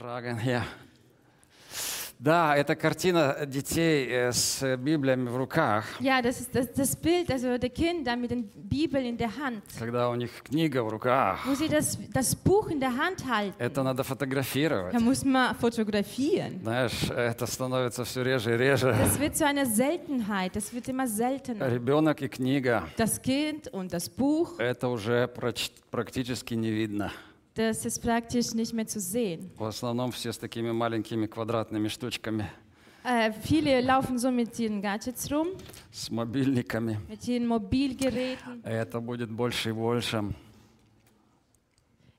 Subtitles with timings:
[0.00, 0.62] Fragen hier.
[2.18, 7.30] Да, это картина детей э, с Библиями в руках, Ja, das ist das, das Bild,
[7.30, 11.40] also der Kinder mit der Bibel in der Hand, когда у них книга в руках.
[11.46, 13.54] wo sie das, das Buch in der Hand halten.
[13.58, 14.94] Это надо фотографировать.
[14.94, 16.60] Da muss man fotografieren.
[16.62, 18.94] Знаешь, это становится все реже и реже.
[18.98, 21.68] Das wird zu einer Seltenheit, das wird immer seltener.
[21.68, 25.28] Ребенок и книга, Das Kind und das Buch, это уже
[25.90, 27.12] практически не видно.
[27.68, 29.50] Das ist praktisch nicht mehr zu sehen.
[29.56, 32.46] В основном все с такими маленькими квадратными штучками,
[33.02, 35.48] Äh, viele laufen so mit ihren Gadgets rum,
[35.90, 36.98] с мобильниками.
[37.08, 38.62] mit ihren Mobilgeräten.
[38.62, 40.22] Это будет больше и больше.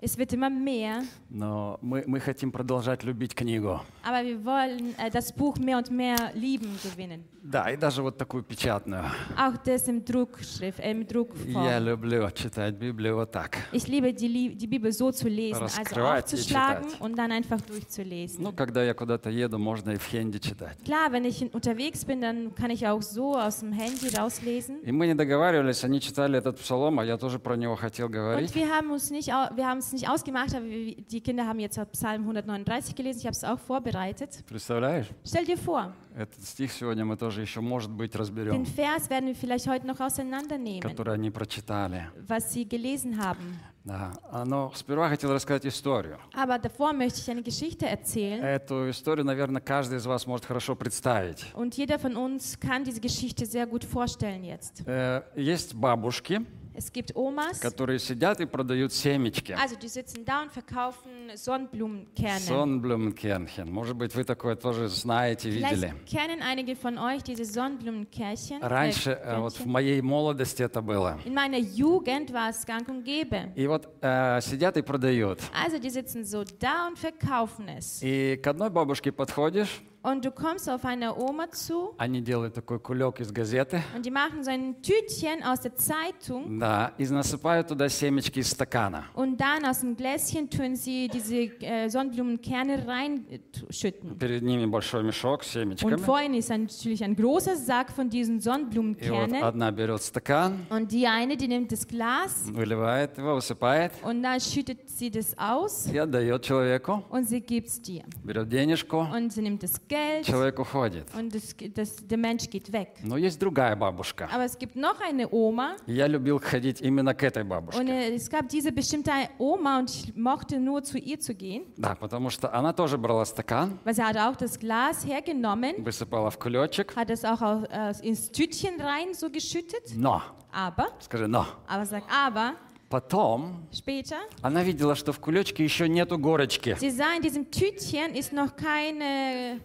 [0.04, 3.80] Es wird immer mehr, Но мы, мы хотим продолжать любить книгу.
[4.04, 7.24] aber wir wollen äh, das Buch mehr und mehr lieben gewinnen.
[7.44, 9.04] Да, и даже вот такую печатную.
[9.36, 11.06] Auch das im Druckschrift, äh, im
[11.48, 13.58] Я люблю читать Библию вот так.
[13.72, 17.02] Ich liebe die, Lie- die Bibel so zu lesen, also Раскрывать и aufzuschlagen читать.
[17.02, 18.44] und dann einfach durchzulesen.
[18.44, 20.78] Ну, когда я куда-то еду, можно и в хенде читать.
[20.86, 24.78] Klar, wenn ich in- unterwegs bin, dann kann ich auch so aus dem Handy rauslesen.
[24.84, 28.12] И мы не договаривались, они читали этот псалом, а я тоже про него хотел Und
[28.14, 28.54] говорить.
[28.56, 31.59] wir haben uns nicht, au- wir haben es nicht ausgemacht, aber wir- die Kinder haben
[31.61, 33.19] jetzt Psalm 139 gelesen.
[33.21, 34.43] Ich habe es auch vorbereitet.
[34.47, 35.09] Представляешь?
[35.25, 39.27] Stell dir vor, Этот стих сегодня мы тоже еще, может быть, den разберем, Vers werden
[39.27, 42.09] wir vielleicht heute noch auseinandernehmen, который они прочитали.
[42.27, 43.59] was sie gelesen haben.
[43.85, 44.11] Да.
[44.33, 46.19] А, Но сперва хотел рассказать историю.
[46.35, 48.43] Aber davor möchte ich eine Geschichte erzählen.
[48.43, 51.45] Эту историю, наверное, каждый из вас может хорошо представить.
[51.55, 54.83] Und jeder von uns kann diese Geschichte sehr gut vorstellen jetzt.
[54.87, 59.54] Э, Есть бабушки, Es gibt Omas, которые сидят и продают семечки.
[59.54, 62.40] also die sitzen da und verkaufen Sonnenblumenkerne.
[62.40, 63.70] Sonnenblumenkernchen.
[63.70, 65.94] Может быть, вы такое тоже знаете, видели.
[65.94, 68.62] Vielleicht kennen einige von euch diese Sonnenblumenkärchen.
[68.62, 71.20] Раньше, äh, э, вот в моей молодости это было.
[71.26, 73.52] In meiner Jugend war es gang und gäbe.
[73.56, 75.40] И вот э, сидят и продают.
[75.54, 78.02] Also die sitzen so da und verkaufen es.
[78.02, 82.79] И к одной бабушке подходишь, Und du kommst auf eine Oma zu они делают такой
[82.79, 87.67] кулек из газеты, und die machen so ein Tütchen aus der Zeitung да, и насыпают
[87.67, 89.07] туда семечки из стакана.
[89.15, 94.17] und dann aus dem Gläschen tun sie diese äh, Sonnenblumenkerne reinschütten.
[94.17, 95.99] Перед ними большой мешок с Und семечками.
[95.99, 99.43] vor ihnen ist ein, natürlich ein großer Sack von diesen И вот Sonnenblumenkernen.
[99.43, 104.39] одна берет стакан, Und die eine, die nimmt das Glas выливает его, высыпает und dann
[104.41, 107.03] schüttet sie das aus и отдает человеку.
[107.11, 108.05] und sie gibt es dir.
[108.23, 111.06] Берет денежку, Und sie nimmt das Geld человек уходит.
[111.14, 112.96] und das, das, der Mensch geht weg.
[113.04, 114.30] Но есть другая бабушка.
[114.34, 117.84] Aber es gibt noch eine Oma Я любил ходить именно к этой und бабушке.
[117.92, 121.96] äh, es gab diese bestimmte Oma und ich mochte nur zu ihr zu gehen, Да,
[121.96, 126.40] потому что она тоже брала стакан, weil sie hat auch das Glas hergenommen, высыпала в
[126.40, 126.96] кулечек.
[126.96, 129.94] hat es auch au- äh, ins Tütchen rein so geschüttet.
[129.96, 130.22] Но,
[130.54, 131.46] Aber, скажи, но.
[131.68, 132.54] aber sag aber,
[132.90, 136.76] Потом später, она видела, что в кулечке еще нету горочки.
[136.80, 139.62] sie sah in diesem Tütchen ist noch keine,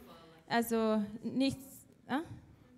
[0.49, 1.57] also nicht,
[2.07, 2.15] äh,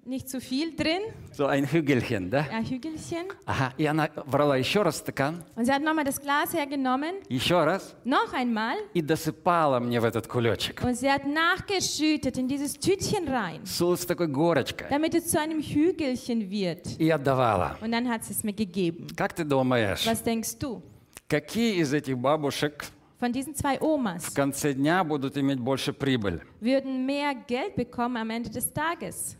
[0.06, 2.46] nicht zu viel drin, So ein Hügelchen, да?
[2.52, 3.26] ein Hügelchen.
[3.46, 3.74] Ага.
[3.78, 7.96] И она брала еще раз стакан, Und sie hat nochmal das Glas hergenommen, еще раз,
[8.04, 10.84] noch einmal, и досыпала мне в этот кулечек.
[10.84, 14.88] und sie hat nachgeschüttet in dieses Tütchen rein, С с такой горочкой.
[14.90, 17.00] damit es zu einem Hügelchen wird.
[17.00, 17.78] И отдавала.
[17.82, 19.08] Und dann hat sie es mir gegeben.
[19.16, 20.82] Как ты думаешь, Was denkst du?
[21.30, 22.86] какие из этих бабушек
[23.20, 26.42] Von diesen zwei в Omas конце дня будут иметь больше прибыль?
[26.60, 29.38] würden mehr Geld bekommen am Ende des Tages?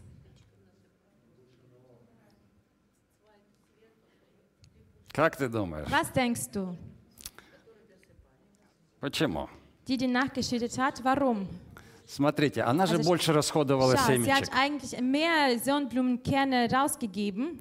[5.12, 5.88] Как ты думаешь?
[5.90, 6.76] Was denkst du?
[9.00, 9.50] Почему?
[9.88, 11.48] Die, die nachgeschüttet hat, warum?
[12.06, 14.36] Смотрите, она же Also, больше расходовала Schau, sie семечек.
[14.36, 17.60] hat eigentlich mehr Sonnenblumenkerne rausgegeben.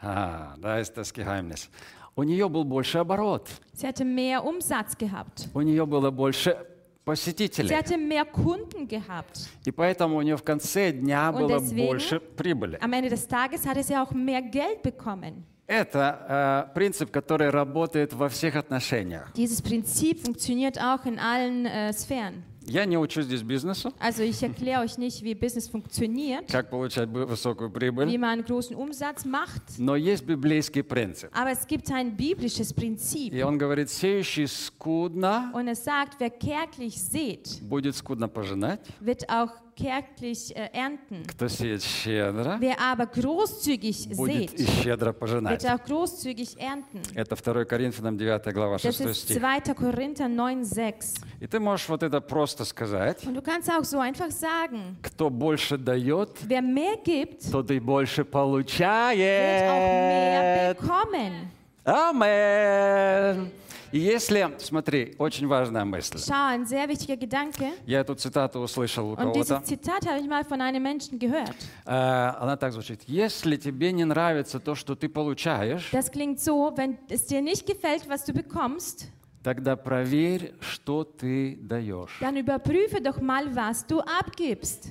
[0.00, 1.68] А, да, это das Geheimnis.
[2.15, 3.49] У нее был больше оборот.
[3.73, 5.47] Sie hatte mehr Umsatz gehabt.
[5.53, 7.73] У нее было больше Sie посетителей.
[7.75, 9.49] hatte mehr Kunden gehabt.
[9.65, 12.77] И поэтому у нее в конце дня Und было deswegen- больше прибыли.
[12.81, 15.43] Am Ende des Tages hatte sie auch mehr Geld bekommen.
[15.65, 19.31] Это э, принцип, который работает во всех отношениях.
[19.35, 22.43] Dieses Prinzip funktioniert auch in allen äh, Sphären.
[22.65, 27.09] Я не учу здесь бизнесу, Also ich erkläre euch nicht, wie Business funktioniert, как получать
[27.09, 31.29] высокую wie прибыль, man einen großen Umsatz macht, но есть библейский принцип.
[31.35, 33.33] aber es gibt ein biblisches Prinzip.
[33.33, 39.29] И он говорит, сеющий скудно Und es sagt, wer kärglich sät, будет скудно пожинать, wird
[39.29, 41.23] auch kärglich äh, ernten.
[41.83, 47.01] щедро, Wer aber großzügig sät, wird auch großzügig ernten.
[47.15, 49.39] Это 2 Коринфянам 9 глава, Das 6 ist стих.
[49.39, 49.73] 2.
[49.73, 51.13] Korinther 9, 6.
[51.41, 53.25] И ты можешь вот это просто сказать.
[53.25, 57.79] Und du kannst auch so einfach sagen, Кто больше дает, wer mehr gibt, тот и
[57.79, 58.63] больше wird auch mehr
[60.73, 60.77] получает.
[60.77, 61.51] bekommen.
[61.85, 63.51] Амен.
[63.91, 66.17] И если, смотри, очень важная мысль.
[66.17, 67.73] Schau, ein sehr wichtiger Gedanke.
[67.85, 69.39] Я эту цитату услышал у Und кого-то.
[69.59, 71.53] dieses Zitat habe ich mal von einem Menschen gehört.
[71.85, 73.01] Э, Она так звучит.
[73.05, 77.67] Если тебе не нравится то, что ты получаешь, Das klingt so, wenn es dir nicht
[77.67, 79.09] gefällt, was du bekommst,
[79.43, 82.17] тогда проверь, что ты даешь.
[82.19, 84.87] dann überprüfe doch mal, was du abgibst.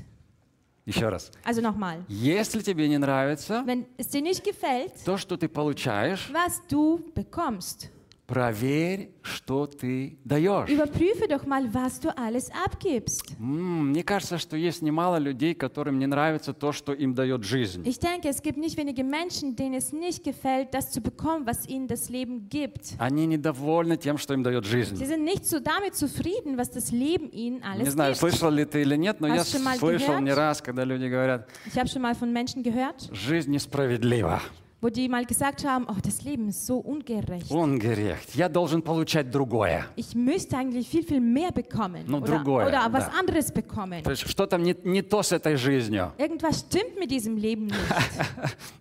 [0.85, 1.31] Еще раз.
[1.45, 6.31] Also nochmal, Если тебе не nравится wenn es dir nicht gefällt, то, что ты получаешь,
[6.33, 7.91] was du bekommst,
[8.27, 10.69] проверь, что ты даешь.
[10.71, 13.37] überprüfe doch mal, was du alles abgibst.
[13.39, 17.83] М, Мне кажется, что есть немало людей, которым не нравится то, что им дает жизнь.
[17.87, 21.67] Ich denke, es gibt nicht wenige Menschen, denen es nicht gefällt, das zu bekommen, was
[21.69, 22.95] ihnen das Leben gibt.
[22.99, 24.97] Они недовольны тем, что им дает Sie жизнь.
[25.05, 28.21] sind nicht so damit zufrieden, was das Leben ihnen Не alles знаю, gibt.
[28.21, 30.23] слышал ли ты или нет, но я Hast du mal слышал gehört?
[30.23, 34.41] не раз, когда люди говорят, Ich habe schon mal von Menschen gehört, жизнь несправедлива,
[34.82, 37.50] wo die mal gesagt haben, oh, das Leben ist so ungerecht.
[37.50, 39.84] ungerecht, я должен получать другое.
[39.96, 43.14] Ich müsste eigentlich viel, viel mehr bekommen Ну, oder, другое, oder was да.
[43.20, 44.04] anderes bekommen.
[44.04, 46.12] То есть что-то не, не то с этой жизнью.
[46.20, 47.76] Irgendwas stimmt mit diesem Leben nicht.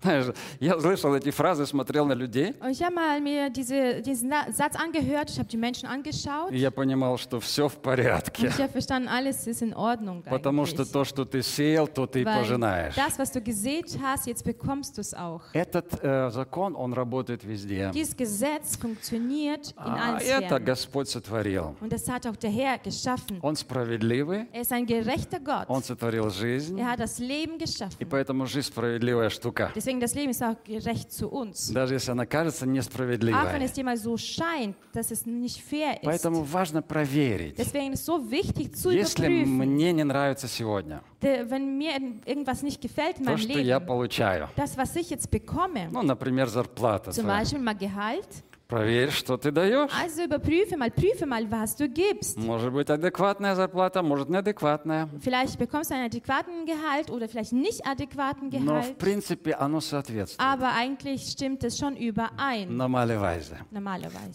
[0.03, 0.27] Знаешь,
[0.61, 4.53] я слышал эти фразы, смотрел на людей, Und ich habe mal mir diese, diesen Na-
[4.53, 8.49] Satz angehört, ich habe die Menschen angeschaut и я понимал, что все в und порядке.
[8.49, 10.93] ich habe verstanden, alles ist in Ordnung Потому что eigentlich.
[10.93, 12.95] то, что ты сеял, то ты и Weil пожинаешь.
[12.95, 15.41] das, was du gesät hast, jetzt bekommst du es auch.
[15.55, 17.92] Этот э, закон, он работает везде.
[17.94, 20.66] Dieses Gesetz funktioniert in А allen это Sphären.
[20.66, 21.76] Господь сотворил.
[21.82, 23.40] Und das hat auch der Herr geschaffen.
[23.42, 25.86] Он справедливый, Er ist ein gerechter Он Gott.
[25.86, 27.58] сотворил жизнь, Er hat das Leben
[28.00, 29.72] и поэтому жизнь справедливая штука.
[29.76, 31.72] Deswegen das Leben ist auch gerecht zu uns.
[31.72, 33.64] Даже если она кажется Auch wenn несправедливой.
[33.66, 36.06] es dir mal so scheint, dass es nicht fair ist.
[36.06, 37.58] Поэтому важно проверить.
[37.58, 39.58] Deswegen ist so wichtig zu Если überprüfen.
[39.58, 41.92] мне не нравится сегодня Wenn mir
[42.26, 45.81] irgendwas nicht gefällt in то, meinem что я Leben, получаю, das, was ich jetzt bekomme,
[45.92, 48.28] ну, например, зарплата zum твоя, Beispiel mal Gehalt,
[48.68, 49.92] проверь, что ты даешь.
[50.02, 52.38] also überprüfe mal, prüfe mal, was du gibst.
[52.38, 55.10] Может быть, адекватная зарплата, может, неадекватная.
[55.22, 59.82] Vielleicht bekommst du einen adäquaten Gehalt oder vielleicht nicht adäquaten Но, в Gehalt, принципе, оно
[59.82, 60.40] соответствует.
[60.40, 62.70] aber eigentlich stimmt es schon überein.
[62.70, 63.58] Но normalerweise.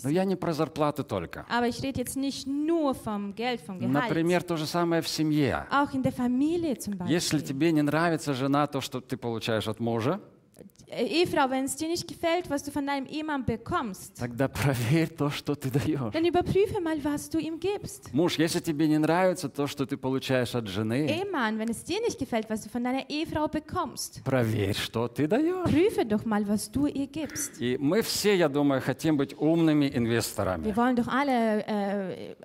[0.05, 1.47] я не про зарплату только.
[1.49, 3.91] Aber ich rede jetzt nicht nur vom Geld, vom Gehalt.
[3.93, 5.67] Например, то же самое в семье.
[5.71, 7.41] Auch in der Familie zum Если Beispiel.
[7.43, 10.36] тебе не нравится жена, то, что ты получаешь от мужа, Äh,
[10.89, 15.31] Ehefrau, wenn es dir nicht gefällt, was du von deinem Ehemann bekommst, тогда проверь то,
[15.31, 16.13] что ты даешь.
[16.13, 18.13] dann überprüfe mal, was du ihm gibst.
[18.13, 22.01] Муж, если тебе не нравится то, что ты получаешь от жены, Ehemann, wenn es dir
[22.01, 25.65] nicht gefällt, was du von deiner Ehefrau bekommst, проверь, что ты даешь.
[25.69, 27.61] prüfe doch mal, was du ihr gibst.
[27.61, 30.65] И мы все, я думаю, хотим быть умными инвесторами.
[30.65, 32.37] Wir wollen doch alle äh,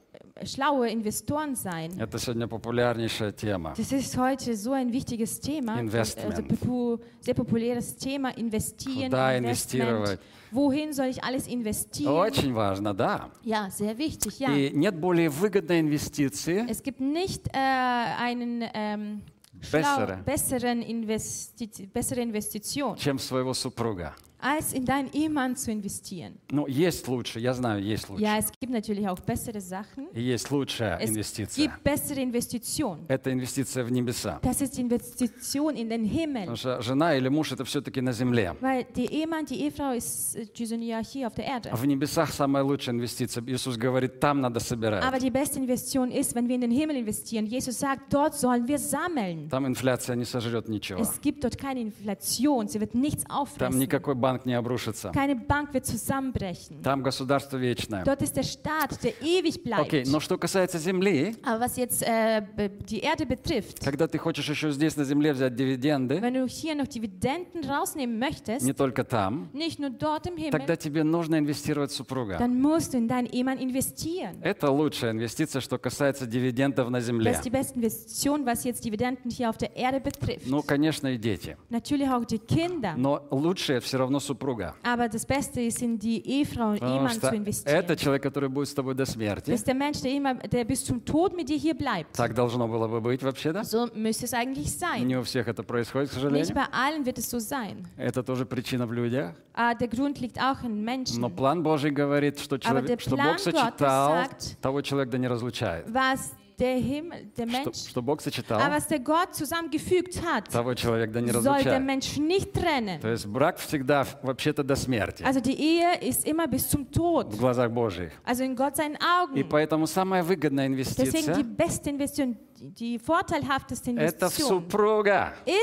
[0.44, 1.90] schlaue Investoren sein.
[1.98, 3.74] Это сегодня популярнейшая тема.
[3.76, 6.30] Das ist heute so ein wichtiges Thema, Investment.
[6.34, 9.82] also popu sehr populäres Thema, investieren, Куда Investment.
[9.82, 10.20] инвестировать?
[10.52, 12.12] Wohin soll ich alles investieren?
[12.14, 13.30] Очень важно, да.
[13.42, 14.50] Ja, sehr wichtig, ja.
[14.50, 19.22] И нет более выгодной инвестиции, Es gibt nicht äh, einen ähm,
[19.60, 20.22] schlau, Bessere.
[20.24, 24.14] besseren Investi bessere Investition, чем в своего супруга.
[24.41, 26.33] Als in deinen Ehemann zu investieren.
[26.51, 28.23] Ну, есть лучше, я знаю, есть лучше.
[28.23, 30.07] Ja, es gibt natürlich auch bessere Sachen.
[30.13, 31.65] И есть лучшая Es инвестиция.
[31.67, 33.05] gibt bessere Investitionen.
[33.07, 34.39] Это инвестиция в небеса.
[34.41, 36.41] Das ist Investition in den Himmel.
[36.41, 38.55] Потому что жена или муж это все-таки на земле.
[38.61, 41.69] Weil die Ehemann, die Ehefrau ist äh, die sind ja hier auf der Erde.
[41.71, 43.43] А в небесах самая лучшая инвестиция.
[43.47, 45.03] Иисус говорит, там надо собирать.
[45.03, 47.45] Aber die beste Investition ist, wenn wir in den Himmel investieren.
[47.45, 49.49] Jesus sagt, dort sollen wir sammeln.
[49.49, 50.99] Там инфляция не сожрет ничего.
[51.01, 53.77] Es gibt dort keine Inflation, sie wird nichts Там auffressen.
[53.79, 55.11] никакой банк не обрушится.
[55.13, 56.81] Keine Bank wird zusammenbrechen.
[56.83, 58.03] Там государство вечное.
[58.03, 59.81] Dort ist der Staat, der ewig bleibt.
[59.87, 62.41] Окей, но что касается земли, Aber was jetzt äh,
[62.89, 66.75] die Erde betrifft, когда ты хочешь еще здесь на земле взять дивиденды, wenn du hier
[66.75, 71.37] noch Dividenden rausnehmen möchtest, не только там, nicht nur dort im Himmel, тогда тебе нужно
[71.37, 72.37] инвестировать в супруга.
[72.37, 74.37] dann musst du in deinen Ehemann investieren.
[74.41, 77.31] Это лучшая инвестиция, что касается дивидендов на Das земле.
[77.31, 80.47] ist die beste Investition, was jetzt Dividenden hier auf der Erde betrifft.
[80.47, 81.57] Ну, конечно, и дети.
[81.69, 82.93] Natürlich auch die Kinder.
[82.95, 84.75] Но лучшее все равно супруга.
[84.83, 87.75] Aber das Beste ist, in die Ehefrau und Потому Ehemann что zu investieren.
[87.77, 89.51] это человек, который будет с тобой до смерти.
[89.51, 92.13] ist der Mensch, der, immer, der bis zum Tod mit dir hier bleibt.
[92.15, 93.61] Так должно было бы быть вообще, да?
[93.63, 95.05] So müsste es eigentlich sein.
[95.05, 96.55] Не у всех это происходит, к Nicht сожалению.
[96.55, 97.85] bei allen wird es so sein.
[97.97, 99.33] Это тоже причина в людях.
[99.53, 101.19] Ah, der Grund liegt auch in Menschen.
[101.19, 105.87] Но план Божий говорит, что, человек, что Бог сочетал, sagt- того человек да не разлучает.
[105.87, 110.49] Was der Himmel, der Что, Mensch, что Бог aber сочетал, was der Gott zusammengefügt hat,
[110.51, 111.83] того человек да не soll der разлучает.
[111.83, 112.99] Mensch nicht trennen.
[113.01, 117.33] То есть брак всегда вообще-то до смерти Also die Ehe ist immer bis zum Tod.
[117.33, 118.11] в глазах Божьих.
[118.25, 118.97] Also in Gott seinen И
[119.43, 119.49] Augen.
[119.49, 124.65] поэтому самая выгодная Deswegen die инвестиция beste Investition, die vorteilhafteste– Investition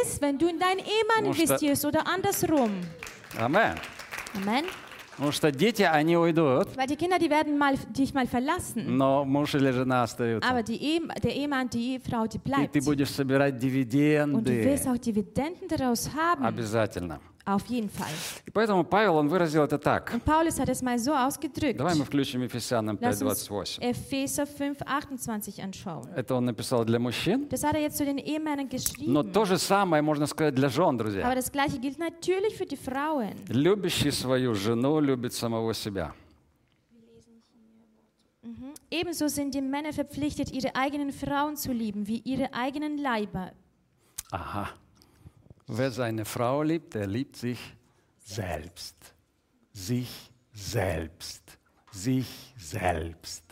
[0.03, 2.71] ist, wenn du in deinen Ehemann что- investierst oder andersrum.
[3.39, 3.75] Амен.
[4.37, 4.65] Amen.
[5.19, 8.97] Потому что дети, они уйдут, Weil die Kinder, die werden mal, dich mal verlassen.
[8.97, 10.49] но муж или жена остаются.
[10.49, 12.73] Aber die Ehe, der Ehemann, die Ehefrau, die И bleibt.
[12.73, 14.65] ты будешь собирать Und du дивиденды.
[14.65, 16.45] wirst auch Dividenden daraus haben.
[16.45, 17.19] Обязательно.
[17.48, 18.08] Auf jeden Fall.
[18.46, 20.14] И поэтому Павел, он выразил это так.
[20.14, 21.78] Und Paulus hat es mal so ausgedrückt.
[21.78, 23.82] Давай мы включим Ефесянам Lass uns 5.28.
[23.82, 26.08] Epheser 5, 28 anschauen.
[26.16, 27.50] Это он написал для мужчин.
[27.50, 29.34] Das hat er jetzt zu den Ehemännern Но geschrieben.
[29.34, 31.36] то же самое можно сказать для жен, Aber друзья.
[31.36, 33.34] das Gleiche gilt natürlich für die Frauen.
[33.50, 36.14] Любящий свою жену любит самого себя.
[38.90, 43.52] Ebenso sind die Männer verpflichtet, ihre eigenen Frauen zu lieben, wie ihre eigenen Leiber.
[44.32, 44.70] Ага.
[45.68, 47.60] Wer seine Frau liebt, der liebt sich
[48.24, 48.96] selbst.
[49.72, 50.10] Sich
[50.54, 51.58] selbst.
[51.92, 53.44] Sich selbst.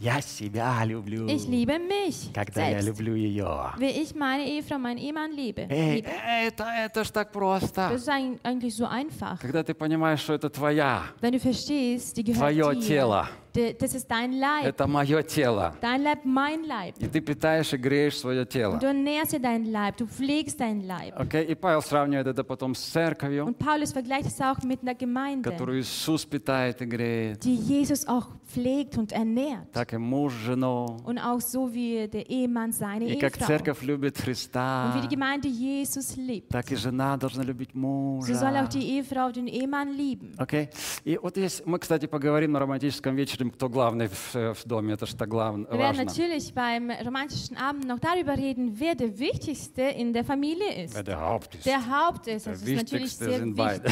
[0.00, 3.72] Я себя люблю, Ich liebe mich когда я selbst, люблю ее.
[3.78, 5.62] wie ich meine Ehefrau, meinen Ehemann liebe.
[5.68, 6.08] Эй, liebe.
[6.46, 7.88] это, это ж так просто.
[7.90, 9.40] Das ist eig- eigentlich so einfach.
[9.40, 12.80] Когда ты понимаешь, что это твоя, Wenn du verstehst, die gehört твое dir.
[12.86, 14.65] тело, D- Das ist dein Leib.
[14.65, 15.75] это мое тело.
[15.79, 16.95] Dein Leib, mein Leib.
[16.97, 18.79] И ты питаешь и греешь свое тело.
[18.79, 21.13] Du ernährst deinen Leib, du pflegst deinen Leib.
[21.15, 21.45] Окей?
[21.45, 25.47] И Павел сравнивает это потом с церковью, Und Paulus vergleicht es auch mit einer Gemeinde,
[25.47, 27.43] которую Иисус питает и греет.
[27.43, 29.71] die Jesus auch pflegt und ernährt.
[29.71, 30.97] Так и муж жену.
[31.05, 33.45] Und auch so wie der Ehemann seine И как Ehefrau.
[33.45, 36.49] церковь любит Und wie Христа, die Gemeinde Jesus liebt.
[36.49, 38.69] так и жена должна любить So soll auch мужа.
[38.73, 40.33] die Ehefrau den Ehemann lieben.
[40.37, 40.69] Окей?
[41.05, 45.05] И вот есть, мы, кстати, поговорим на романтическом вечере, кто главный в, в доме, это
[45.05, 50.13] что главное, Wir werden natürlich beim romantischen Abend noch darüber reden, wer der Wichtigste in
[50.13, 50.95] der Familie ist.
[50.95, 51.65] Wer der Haupt ist.
[51.65, 52.47] Der Haupt ist.
[52.47, 53.91] Das ist natürlich sehr sind wichtig,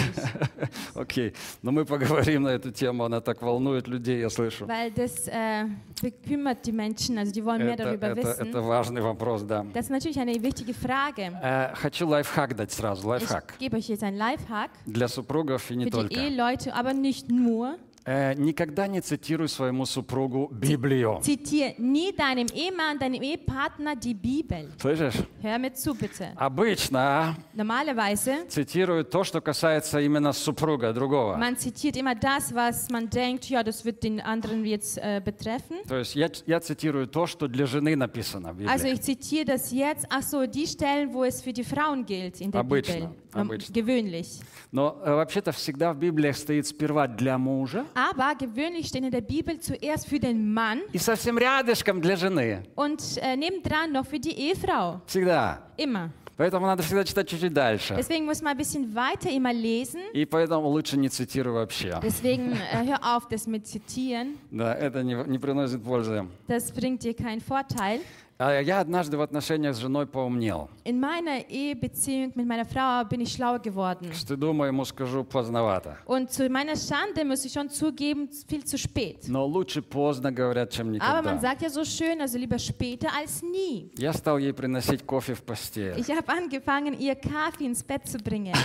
[0.96, 4.66] Окей, но мы поговорим на эту тему, она так волнует людей, я слышу.
[4.68, 5.66] weil das äh,
[6.02, 8.48] bekümmert die Menschen, also die wollen mehr Это, darüber это, wissen.
[8.50, 9.66] это важный вопрос, да.
[9.74, 11.32] Das ist natürlich eine wichtige Frage.
[11.42, 13.58] Э, Хочу лайфхак дать сразу, Ich лайфхак.
[13.60, 16.16] gebe euch jetzt einen Lifehack Для супругов и не für die только.
[16.16, 17.76] Eheleute, aber nicht nur.
[18.04, 21.20] Э, Никогда не цитируй своему супругу Библию.
[21.22, 24.70] Zitiere nie deinem Ehemann, deinem Ehepartner die Bibel.
[24.80, 25.16] Слышишь?
[25.42, 26.32] Hör mir zu, bitte.
[26.36, 31.38] Обычно Normalerweise, цитируют то, что касается именно супруга, другого.
[31.38, 35.78] man zitiert immer das, was man denkt, ja, das wird den anderen jetzt äh, betreffen.
[35.88, 38.94] То есть я, я цитирую то, что для жены написано в Also Библии.
[38.94, 42.52] ich zitiere das jetzt, ach so, die Stellen, wo es für die Frauen gilt in
[42.52, 43.10] der Обычно, Bibel.
[43.34, 43.74] Ähm, обычно.
[43.74, 44.40] Gewöhnlich.
[44.72, 49.22] Но э, вообще-то всегда в Библиях стоит сперва для мужа Aber gewöhnlich stehen in der
[49.22, 52.64] Bibel zuerst für den Mann и совсем рядышком для жены.
[52.76, 55.02] und äh, nebendran noch für die Ehefrau.
[55.08, 55.62] Всегда.
[55.78, 56.12] Immer.
[56.38, 57.94] Поэтому надо всегда читать чуть-чуть дальше.
[57.96, 60.00] Deswegen muss man ein bisschen weiter immer lesen.
[60.14, 62.00] И поэтому лучше не цитируй вообще.
[62.02, 64.38] Deswegen äh, hör auf, das mit zitieren.
[64.50, 66.26] Да, это не, не приносит пользы.
[66.48, 68.00] Das bringt dir keinen Vorteil.
[68.44, 70.68] А Я однажды в отношениях с женой поумнел.
[70.84, 74.10] In meiner Ehebeziehung mit meiner Frau bin ich schlauer geworden.
[74.10, 75.98] К стыду моему скажу поздновато.
[76.08, 79.28] Und zu meiner Schande muss ich schon zugeben, viel zu spät.
[79.28, 81.38] Но лучше поздно говорят, чем Aber man никогда.
[81.40, 83.92] sagt ja so schön, also lieber später als nie.
[83.98, 85.94] Я стал ей приносить кофе в постель.
[86.00, 88.56] Ich habe angefangen, ihr Kaffee ins Bett zu bringen.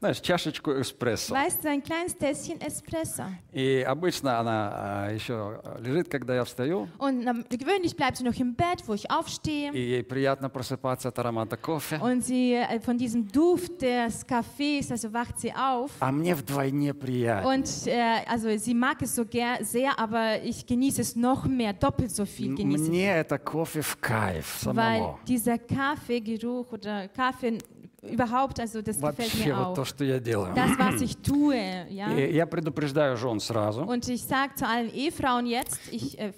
[0.00, 1.34] Знаешь, чашечку эспрессо.
[1.34, 3.24] Weißt du, ein kleines Tässchen Espresso.
[3.52, 8.33] И обычно она а, еще лежит, когда я встаю, Und ähm, gewöhnlich bleibt sie noch
[8.39, 9.71] im Bett, wo ich aufstehe.
[9.73, 11.97] и ей приятно просыпаться от аромата кофе.
[11.99, 15.91] Und sie äh, von diesem Duft des Kaffees, also wacht sie auf.
[15.99, 17.49] А мне вдвойне приятно.
[17.49, 21.73] Und äh, also sie mag es so ger sehr, aber ich genieße es noch mehr,
[21.73, 22.89] doppelt so viel М- genieße ich.
[22.89, 25.19] Мне это кофе в кайф Weil самому.
[25.27, 27.57] dieser Kaffeegeruch oder Kaffee
[28.01, 29.85] überhaupt, also das gefällt Вообще mir вот то, auch.
[29.85, 30.53] что я делаю.
[30.55, 32.07] Das, was ich tue, ja.
[32.13, 33.81] И я предупреждаю жен сразу.
[33.83, 36.31] Und ich sage zu allen Ehefrauen jetzt, ich äh,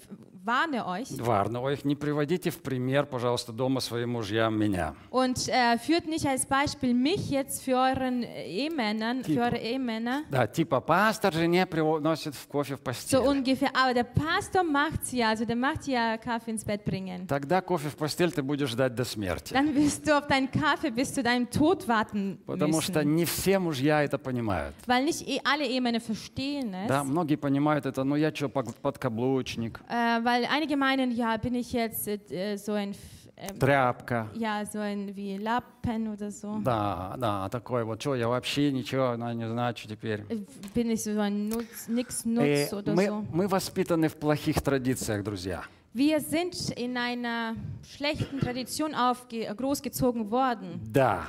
[0.47, 4.95] warne euch Варно их не приводите в пример, пожалуйста, дома своим мужьям меня.
[5.11, 9.41] und äh, führt nicht als Beispiel mich jetzt für euren Ehemännern, für Tipo.
[9.41, 10.23] eure Ehemänner.
[10.31, 13.19] Да, типа пастор жене приносит в кофе в So постель.
[13.19, 13.69] ungefähr.
[13.75, 17.27] Aber der Pastor macht's ja, also der macht ja Kaffee ins Bett bringen.
[17.27, 19.53] Тогда кофе в постель ты будешь ждать до смерти.
[19.53, 23.15] Dann wirst du auf deinen Kaffee bis zu deinem Tod warten Потому что müssen.
[23.15, 24.75] не все мужья это понимают.
[24.85, 26.87] Weil nicht eh alle Ehemänner verstehen es.
[26.87, 31.72] Да, многие понимают это, ну я что, подкаблучник, Äh, weil einige meinen, ja, bin ich
[31.72, 32.98] jetzt äh, so ein, F-
[33.36, 34.28] ähm, тряпка.
[34.34, 36.60] ja, so ein wie Lappen oder so.
[36.62, 40.20] Да, да, такой вот, что я вообще ничего, ну, не знаю, что теперь.
[40.28, 43.24] Äh, Bin ich so ein Nutz, nix И Nutz oder мы, so.
[43.32, 45.62] мы воспитаны в плохих традициях, друзья.
[45.94, 50.80] Wir sind in einer schlechten Tradition aufge großgezogen worden.
[50.90, 51.26] Да,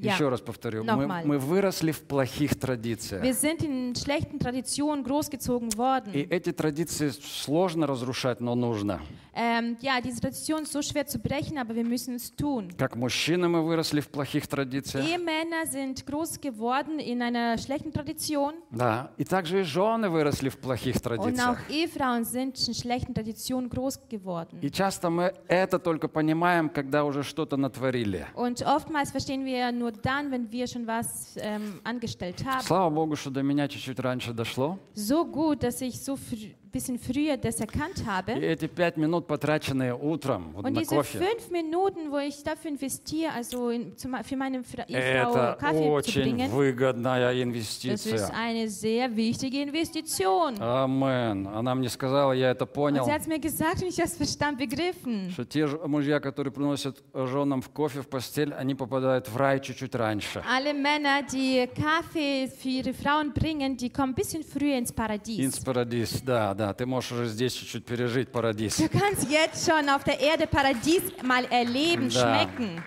[0.00, 0.14] Ja.
[0.14, 0.84] Еще раз повторю.
[0.84, 1.24] Мы, Nochmal.
[1.24, 3.24] мы выросли в плохих традициях.
[3.24, 6.12] Wir sind in schlechten Traditionen großgezogen worden.
[6.12, 9.00] И эти традиции сложно разрушать, но нужно.
[9.34, 12.70] Ähm, ja, diese Tradition ist so schwer zu brechen, aber wir müssen es tun.
[12.76, 15.04] Как мужчины мы выросли в плохих традициях.
[15.04, 19.10] Ehemänner sind groß geworden in einer schlechten Tradition Да.
[19.16, 21.70] И также и жены выросли в плохих und auch традициях.
[21.70, 24.58] Ehefrauen sind in schlechten Traditionen groß geworden.
[24.60, 28.26] И часто мы это только понимаем, когда уже что-то натворили.
[28.34, 32.61] Und oftmals verstehen wir nur dann, wenn wir schon was ähm, angestellt haben.
[32.61, 34.79] Слава Богу, что до меня чуть-чуть раньше дошло.
[34.95, 38.32] So gut, dass ich so frü bisschen früher das erkannt И habe.
[38.32, 42.70] эти пять минут, потраченные утром вот Und на diese кофе, fünf Minuten, wo ich dafür
[42.70, 47.34] investiere, also in, zum, für meine Fra Ehefrau это Kaffee zu очень bringen, выгодная das
[47.36, 48.30] ist инвестиция.
[48.34, 50.60] eine sehr wichtige Investition.
[50.60, 51.46] Амен.
[51.48, 54.16] Она мне сказала, я это Und понял, sie hat mir gesagt und ich habe es
[54.16, 55.30] verstanden, begriffen.
[55.32, 59.60] что те же мужья, которые приносят женам в кофе в постель, они попадают в рай
[59.60, 60.42] чуть-чуть раньше.
[60.48, 65.38] Alle Männer, die Kaffee für ihre Frauen bringen, die kommen ein bisschen früher ins Paradies.
[65.38, 66.74] Инс парадис, да, да.
[66.74, 68.78] Ты можешь уже здесь чуть-чуть пережить парадис.
[68.78, 72.44] Du kannst jetzt schon auf der Erde Paradies mal erleben, Да.
[72.44, 72.82] schmecken.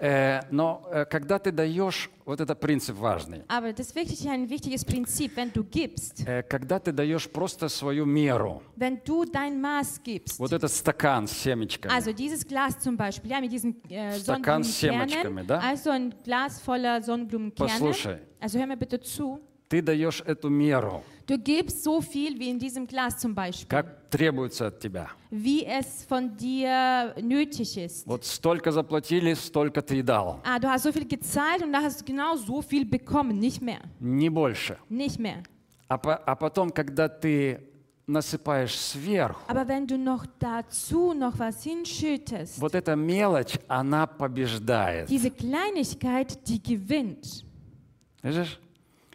[0.00, 4.48] Э, но э, когда ты даешь, вот это принцип важный, Aber das ist wirklich ein
[4.48, 9.60] wichtiges Prinzip, wenn du gibst, Э, когда ты даешь просто свою меру, wenn du dein
[9.60, 10.38] Maß gibst.
[10.38, 14.62] вот этот стакан с семечками, Also dieses Glas zum Beispiel, ja, mit diesen äh, Стакан
[14.62, 15.60] с семечками, Sonnenblumenkernen, да?
[15.68, 17.68] also ein Glas voller Sonnenblumenkerne.
[17.68, 18.18] Послушай.
[18.40, 19.40] Also hör mir bitte zu.
[19.68, 24.08] ты даешь эту меру, Du gibst so viel wie in diesem Glas zum Beispiel, как
[24.08, 25.08] требуется от тебя.
[25.30, 28.06] wie es von dir nötig ist.
[28.06, 32.00] Вот столько заплатили, столько ты дал, Ah, du hast so viel gezahlt und da hast
[32.00, 34.78] du genau so viel bekommen, nicht mehr, не больше.
[34.88, 35.42] nicht mehr.
[35.88, 37.60] А, по- а потом, когда ты
[38.06, 45.10] насыпаешь сверху, Aber wenn du noch dazu noch was hinschüttest, вот эта мелочь, она побеждает.
[45.10, 47.44] diese Kleinigkeit, die gewinnt.
[48.22, 48.58] Видишь?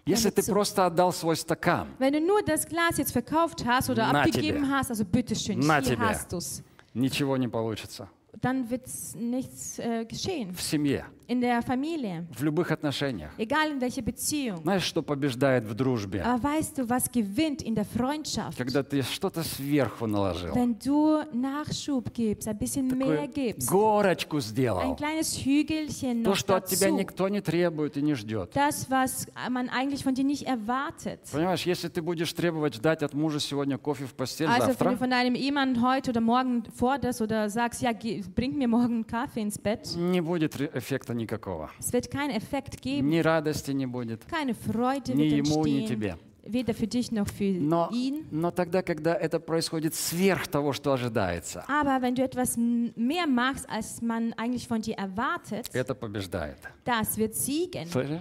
[0.05, 4.11] Если ты просто отдал свой стакан, Wenn du nur das Glas jetzt verkauft hast oder
[4.11, 4.69] Na abgegeben тебе.
[4.69, 6.05] hast, also bitteschön, Na hier тебе.
[6.05, 6.61] hast du es,
[6.93, 8.09] ничего не получится.
[8.41, 13.31] dann wird nichts äh, geschehen В семье, in der Familie, в любых отношениях.
[13.37, 14.61] egal in welcher Beziehung.
[14.63, 16.23] Знаешь, что побеждает в дружбе?
[16.23, 18.57] Weißt du, was gewinnt in der Freundschaft?
[18.57, 20.53] Когда ты что-то сверху наложил.
[20.53, 24.95] Wenn du Nachschub gibst, ein bisschen mehr gibst, горочку ein сделал.
[24.95, 28.51] kleines Hügelchen То, noch что от тебя dazu, никто не требует и не ждет.
[28.53, 31.19] das, was man eigentlich von dir nicht erwartet.
[31.31, 34.89] Понимаешь, если ты будешь требовать ждать от мужа сегодня кофе в постель Also wenn завтра,
[34.91, 37.91] du von deinem Ehemann heute oder morgen forderst oder sagst, ja,
[38.35, 41.69] bring mir morgen Kaffee ins Bett, не будет эффекта никакого.
[41.79, 44.25] es wird keinen Effekt geben, Ни радости не будет.
[44.27, 46.17] keine Freude Ни wird ему, ни тебе.
[46.45, 48.25] weder für dich noch für Но, ihn.
[48.29, 53.65] но тогда, когда это происходит сверх того, что ожидается, Aber wenn du etwas mehr machst,
[53.69, 56.57] als man eigentlich von dir erwartet, это побеждает.
[56.83, 57.87] das wird siegen.
[57.87, 58.19] Слышишь?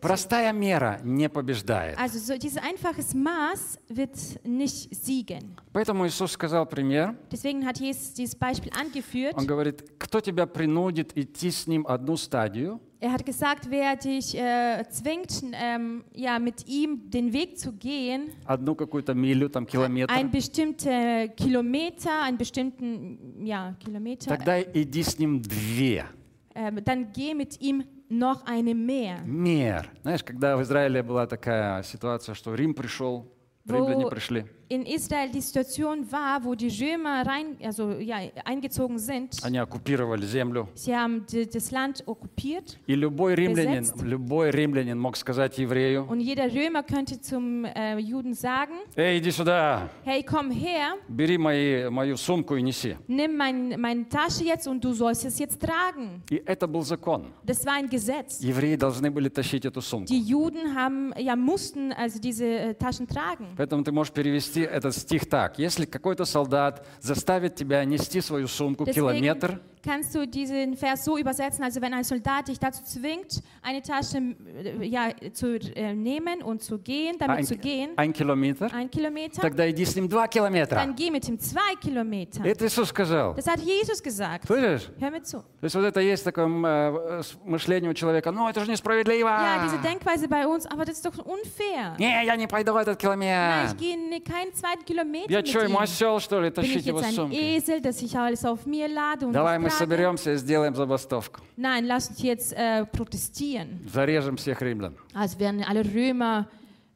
[0.00, 1.98] Простая мера не побеждает.
[1.98, 5.56] Also so dieses einfaches Maß wird nicht siegen.
[5.72, 7.14] Поэтому Иисус сказал пример.
[7.30, 9.34] Deswegen hat Jesus dieses Beispiel angeführt.
[9.36, 14.34] Он говорит, кто тебя принудит идти с ним одну стадию, Er hat gesagt, wer dich
[14.34, 20.10] äh, zwingt, ähm, ja, mit ihm den Weg zu gehen, одну какую-то милю, там километр,
[20.10, 26.06] ein bestimmter Kilometer, einen bestimmten ja, Kilometer, тогда иди с ним две.
[26.54, 27.84] ähm, dann geh mit ihm
[28.18, 29.20] noch eine mehr.
[29.24, 29.90] Мер.
[30.02, 33.32] Знаешь, когда в Израиле была такая ситуация, что Рим пришел,
[33.66, 39.36] римляне пришли, in Israel die Situation war, wo die Römer rein, also, ja, eingezogen sind.
[39.42, 40.68] они оккупировали землю.
[40.74, 44.02] Sie haben das Land okkupiert И любой римлянин, Besetzt.
[44.02, 49.30] любой римлянин мог сказать еврею, und jeder Römer könnte zum äh, Juden sagen, эй, иди
[49.30, 52.96] сюда, hey, komm her, бери мои, мою сумку и неси.
[53.06, 56.22] nimm mein, meine Tasche jetzt und du sollst es jetzt tragen.
[56.30, 57.26] И это был закон.
[57.44, 58.40] Das war ein Gesetz.
[58.40, 60.06] Евреи должны были тащить эту сумку.
[60.08, 63.54] Die Juden haben, ja, mussten also diese äh, Taschen tragen.
[63.56, 65.58] Поэтому ты можешь перевести этот стих так.
[65.58, 71.17] Если какой-то солдат заставит тебя нести свою сумку Deswegen километр, kannst du diesen Vers so
[71.17, 76.41] übersetzen, also wenn ein Soldat dich dazu zwingt, eine Tasche äh, ja, zu äh, nehmen
[76.43, 80.09] und zu gehen, damit ein, zu gehen, ein километр, ein Kilometer, тогда иди с ним
[80.09, 80.75] два километра.
[80.75, 82.43] dann geh mit ihm zwei Kilometer.
[82.45, 83.33] Это Иисус сказал.
[83.35, 84.47] Das hat Jesus gesagt.
[84.47, 84.89] Слышишь?
[84.99, 85.37] Hör mir zu.
[85.61, 88.69] То есть вот это есть такое м, э, с- мышление у человека, ну это же
[88.71, 89.29] несправедливо.
[89.29, 91.95] Ja, diese Denkweise bei uns, aber das ist doch unfair.
[91.97, 93.71] Не, я не пойду этот Nein, километр.
[93.71, 95.83] ich gehe ne- keinen zweiten Kilometer Я mit что, ему ihm.
[95.83, 97.55] осел, что ли, Bin ich тащить его jetzt с ein сумкой?
[97.57, 99.72] Esel, dass ich alles auf mir lade und Давай мы trage?
[99.78, 101.40] соберемся и сделаем забастовку.
[101.56, 103.80] Nein, lass uns jetzt äh, protestieren.
[103.92, 104.94] Зарежем всех римлян.
[105.14, 106.46] Also werden alle Römer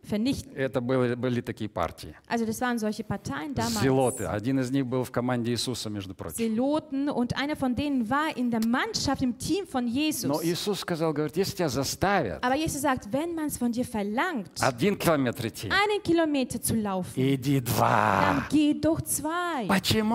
[0.08, 0.52] vernichten.
[0.56, 2.14] Это были, были такие партии.
[2.28, 3.82] Also das waren solche Parteien damals.
[3.82, 4.24] Зелоты.
[4.24, 6.36] Один из них был в команде Иисуса, между прочим.
[6.36, 10.24] Zeloten und einer von denen war in der Mannschaft, im Team von Jesus.
[10.28, 13.84] Но Иисус сказал, говорит, если тебя заставят Aber Jesus sagt, wenn man es von dir
[13.84, 18.46] verlangt, один километр идти, einen Kilometer zu laufen, иди dann два.
[18.50, 19.66] geh doch zwei.
[19.68, 20.14] Почему?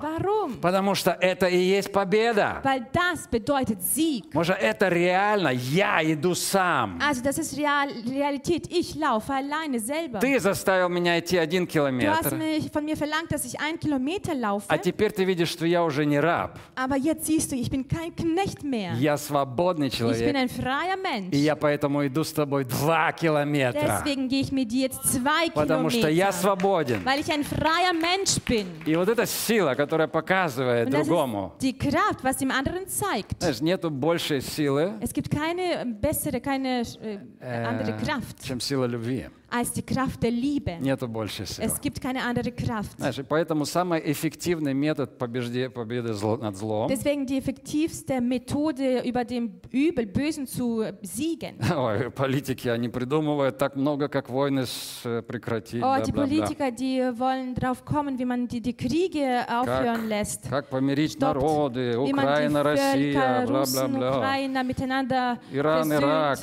[0.00, 0.60] Warum?
[0.60, 2.60] Потому что это и есть победа.
[2.64, 4.24] Weil das bedeutet Sieg.
[4.32, 6.98] Может, это реально, я иду сам.
[7.00, 8.66] Also das ist Real Realität.
[8.70, 10.20] Ich laufe alleine selber.
[10.20, 12.34] Ты заставил меня идти один километр.
[12.34, 14.66] mich, von mir verlangt, dass ich einen Kilometer laufe.
[14.68, 16.58] А теперь ты видишь, что я уже не раб.
[16.74, 18.94] Aber jetzt siehst du, ich bin kein Knecht mehr.
[18.94, 20.36] Я свободный Ich bin человек.
[20.36, 20.96] ein freier
[21.30, 24.02] И я поэтому иду с тобой два километра.
[24.04, 27.04] Deswegen gehe ich mit dir jetzt zwei Потому что я свободен.
[27.04, 28.66] Weil ich ein freier Mensch bin.
[28.86, 33.36] И вот эта сила, которая показывает Und другому, die Kraft, was dem anderen zeigt.
[33.38, 38.86] знаешь, нету большей силы, Es gibt keine bessere, keine äh, andere э, Kraft чем сила
[38.86, 39.17] любви.
[39.18, 39.28] Yeah.
[39.50, 40.76] Als die Kraft der Liebe.
[40.80, 41.66] Нету большей силы.
[41.66, 42.98] Es gibt keine andere Kraft.
[42.98, 49.24] Знаешь, поэтому самый эффективный метод побежде- победы зло- над злом, Deswegen die effektivste Methode, über
[49.24, 51.56] dem Übel, Bösen zu siegen.
[51.76, 54.64] ой, политики, они придумывают так много, как войны
[55.04, 56.26] э, прекратить, Oh, die бла-бла-бла.
[56.26, 60.48] Politiker, die wollen drauf kommen, wie man die, die Kriege aufhören lässt.
[60.50, 64.18] Как помирить Stoppt, народы, Украина, Россия, бла-бла-бла.
[64.18, 66.38] Ukrainer miteinander Иран, Ирак.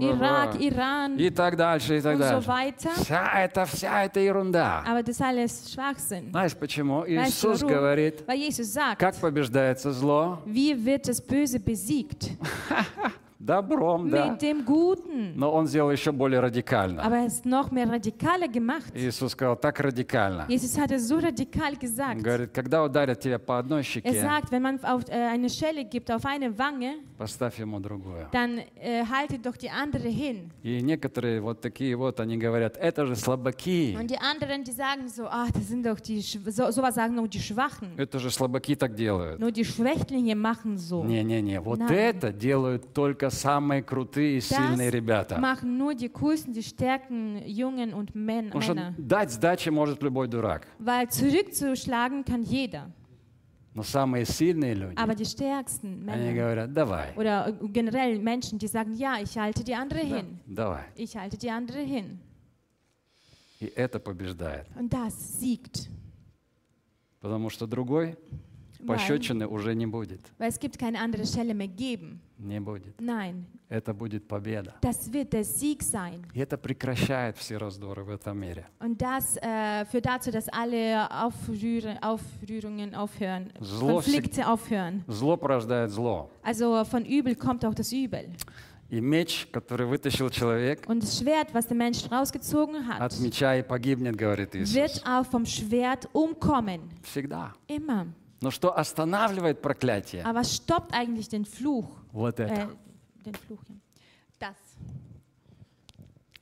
[0.00, 2.45] Irak, Iran и так дальше, и так дальше.
[2.46, 2.90] Weiter.
[2.96, 4.82] Вся это, вся эта ерунда.
[4.86, 6.30] Aber das alles Schwachsinn.
[6.30, 7.02] Знаешь почему?
[7.02, 7.68] Weißt Иисус warum?
[7.74, 10.38] говорит, Weil Jesus sagt, как побеждается зло?
[10.46, 12.30] wie wird das Böse besiegt?
[13.46, 14.26] Добром, да.
[14.32, 15.32] Mit dem Guten.
[15.36, 17.00] Но он сделал еще более радикально.
[17.00, 18.92] Aber er ist noch mehr radikaler gemacht.
[18.94, 20.46] Иисус сказал, так радикально.
[20.48, 22.16] Jesus hat es so radikal gesagt.
[22.16, 25.48] Он говорит, когда ударят тебя по одной Er щеке, sagt, wenn man auf äh, eine
[25.48, 28.26] Schelle gibt, auf eine Wange, поставь ему другую.
[28.32, 30.50] dann äh, halte doch die andere hin.
[30.64, 33.96] И некоторые вот такие вот, они говорят, это же слабаки.
[33.96, 37.28] Und die anderen, die sagen so, ach, das sind doch die, so, sowas sagen nur
[37.28, 37.96] die Schwachen.
[37.96, 39.38] Это же слабаки так делают.
[39.38, 41.04] Nur die Schwächlinge machen so.
[41.04, 41.92] Не-не-не, вот Nein.
[41.92, 45.38] это делают только самые крутые и сильные ребята.
[45.38, 48.94] machen nur die coolsten, die stärken Jungen und Män Потому что Männer.
[48.98, 50.66] дать сдачи может любой дурак.
[50.78, 52.90] Weil zurückzuschlagen kann jeder.
[53.74, 58.58] Но самые сильные люди, Aber die stärksten они Männer говорят, давай, oder äh, generell Menschen,
[58.58, 60.40] die sagen, ja, ich halte die andere да, hin.
[60.46, 60.84] давай.
[60.96, 62.18] Ich halte die andere hin.
[63.60, 64.66] И это побеждает.
[64.78, 65.88] Und das siegt.
[67.20, 68.16] Потому что другой
[68.86, 70.20] пощечины уже не будет.
[70.38, 72.20] weil es gibt keine andere Schelle mehr geben.
[72.38, 73.00] Не будет.
[73.00, 74.74] Nein, Это будет победа.
[74.82, 76.22] das wird der Sieg sein.
[76.34, 78.66] И это прекращает все раздоры в этом мире.
[78.78, 85.02] Und das äh, führt dazu, dass alle Aufrühre, Aufrührungen aufhören, Zlo Konflikte aufhören.
[85.08, 86.30] Зло порождает зло.
[86.42, 88.28] Also von Übel kommt auch das Übel.
[88.88, 93.56] И меч, который вытащил человек, Und das Schwert, was der Mensch rausgezogen hat, от меча
[93.56, 94.74] и погибнет, говорит Иисус.
[94.74, 96.82] wird auch vom Schwert umkommen.
[97.02, 97.52] Всегда.
[97.66, 98.06] Immer.
[98.40, 100.22] Но что останавливает проклятие?
[100.22, 101.86] Aber stoppt eigentlich den Fluch?
[102.12, 102.70] Вот Äh, это.
[103.24, 103.76] den Fluch, ja.
[104.38, 104.56] Das.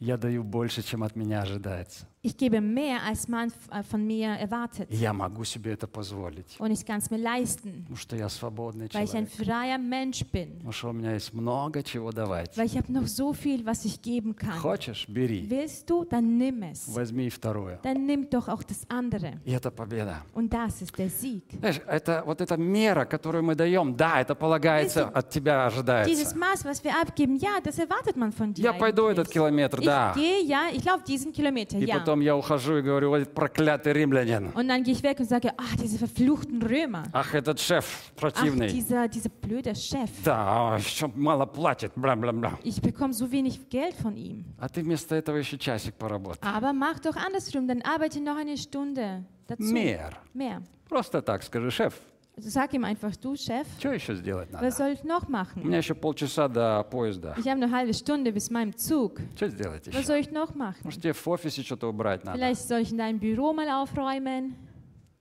[0.00, 2.06] Я даю больше, чем от меня ожидается.
[2.26, 4.88] Ich gebe mehr, als man äh, von mir erwartet.
[4.90, 6.58] Я могу себе это позволить.
[6.58, 9.46] Und ich kann es mir leisten, Потому что я свободный weil ich ein человек.
[9.46, 10.54] freier Mensch bin.
[10.56, 12.56] Потому что у меня есть много чего давать.
[12.56, 14.58] Weil ich habe noch so viel, was ich geben kann.
[14.58, 15.06] Хочешь?
[15.06, 15.44] Бери.
[15.50, 16.88] Willst du, dann nimm es.
[16.94, 17.78] Возьми второе.
[17.82, 19.38] Dann nimm doch auch das andere.
[19.44, 20.22] И это победа.
[20.32, 21.42] Und das ist der Sieg.
[21.58, 25.74] Знаешь, это вот эта мера, которую мы даем, да, это полагается, Если от тебя Dieses
[25.76, 26.36] ожидается.
[26.38, 28.62] Maß, was wir abgeben, ja, das erwartet man von dir.
[28.62, 30.14] Я пойду этот километр, да.
[30.16, 31.98] Ich gehe, ja, ich laufe diesen Kilometer, И ja.
[31.98, 34.51] потом я ухожу и говорю, вот этот проклятый римлянин.
[34.53, 37.03] Und dann gehe ich weg und sage, ach, diese verfluchten Römer.
[37.13, 38.67] Ах, этот шеф Ach, противный.
[38.67, 40.09] dieser, dieser blöde Chef.
[40.23, 42.59] Да, еще мало платит, бла-бла-бла.
[42.63, 44.45] Ich bekomme so wenig Geld von ihm.
[44.59, 46.39] А ты вместо этого еще часик поработай.
[46.49, 49.63] Aber mach doch andersrum, dann arbeite noch eine Stunde dazu.
[49.63, 50.17] Мер.
[50.33, 50.61] Mehr.
[50.87, 54.65] Просто так скажи, шеф, Also sag ihm einfach, du Chef, что еще сделать надо?
[54.65, 55.63] was soll ich noch У machen?
[55.63, 57.35] меня еще полчаса до поезда.
[57.37, 59.19] Ich habe eine halbe Stunde bis meinem Zug.
[59.35, 60.03] Что сделать Was еще?
[60.05, 60.79] soll ich noch machen?
[60.83, 62.37] Может, тебе в офисе что-то убрать надо?
[62.37, 64.55] Vielleicht soll ich in deinem Büro mal aufräumen.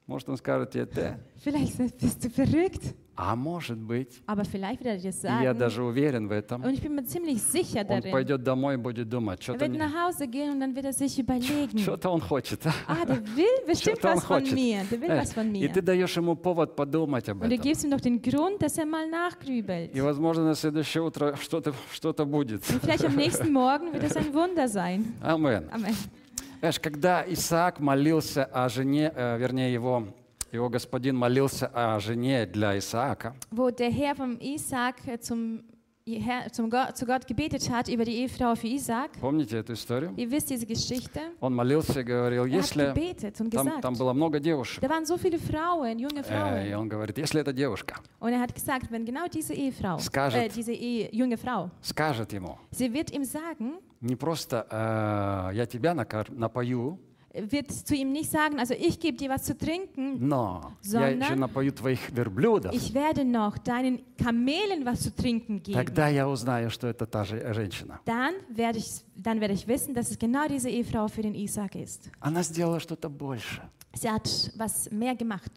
[0.07, 1.19] Может, он скажет тебе, ты?
[1.45, 2.95] Vielleicht bist du verrückt.
[3.15, 5.58] А может быть, Aber vielleicht wird er dir и я sagen.
[5.60, 8.12] даже уверен в этом, Und ich bin mir ziemlich sicher он darin.
[8.12, 10.93] пойдет домой и будет думать, Er что-то wird nach Hause gehen und dann wird er
[10.93, 11.78] sich überlegen.
[12.06, 12.65] он хочет.
[12.65, 12.73] а?
[12.88, 14.54] Ah, der will bestimmt Что-то он von хочет.
[14.56, 14.84] mir.
[14.89, 17.62] Der will Знаешь, was von И ты даешь ему повод подумать об Und du этом.
[17.62, 19.93] gibst ihm doch den Grund, dass er mal nachgrübelt.
[19.93, 22.62] И, возможно, на следующее утро что-то что будет.
[22.69, 25.13] Und vielleicht am nächsten Morgen wird es ein Wunder sein.
[25.21, 25.69] Амен.
[25.71, 25.93] Amen.
[26.62, 30.08] Знаешь, когда Исаак молился о жене, э, вернее, его,
[30.54, 35.63] его господин молился о жене для Исаака, Wo der Herr vom Isaac zum
[36.06, 39.12] Herr, zum Gott, zu Gott gebetet hat über die Ehefrau für Isaac.
[39.22, 40.12] Помните эту историю?
[40.18, 41.22] Ihr wisst diese Geschichte.
[41.39, 42.88] Он молился и говорил, Er если...
[42.94, 44.82] gebetet und Там, gesagt, там было много девушек.
[44.84, 46.76] da waren so viele Frauen, junge Э, И Frauen.
[46.76, 50.42] он говорит, если эта девушка Und er hat gesagt, wenn genau diese Ehefrau, Скажет.
[50.42, 55.66] äh, diese Ehe, junge Frau, скажет ему, sie wird ihm sagen, не просто э, я
[55.66, 57.00] тебя накор- напою,
[57.35, 61.21] wird zu ihm nicht sagen, also ich gebe dir was zu trinken, но я Sondern-
[61.21, 62.73] еще напою твоих верблюдов.
[62.75, 65.75] ich werde noch deinen Kamelen was zu trinken geben.
[65.75, 68.01] Тогда я узнаю, что это та же женщина.
[68.07, 71.75] Dann werde ich, dann werde ich wissen, dass es genau diese Ehefrau für den Isaac
[71.77, 72.11] ist.
[72.21, 73.62] Она сделала что-то больше,
[73.95, 75.53] Sie hat was mehr gemacht,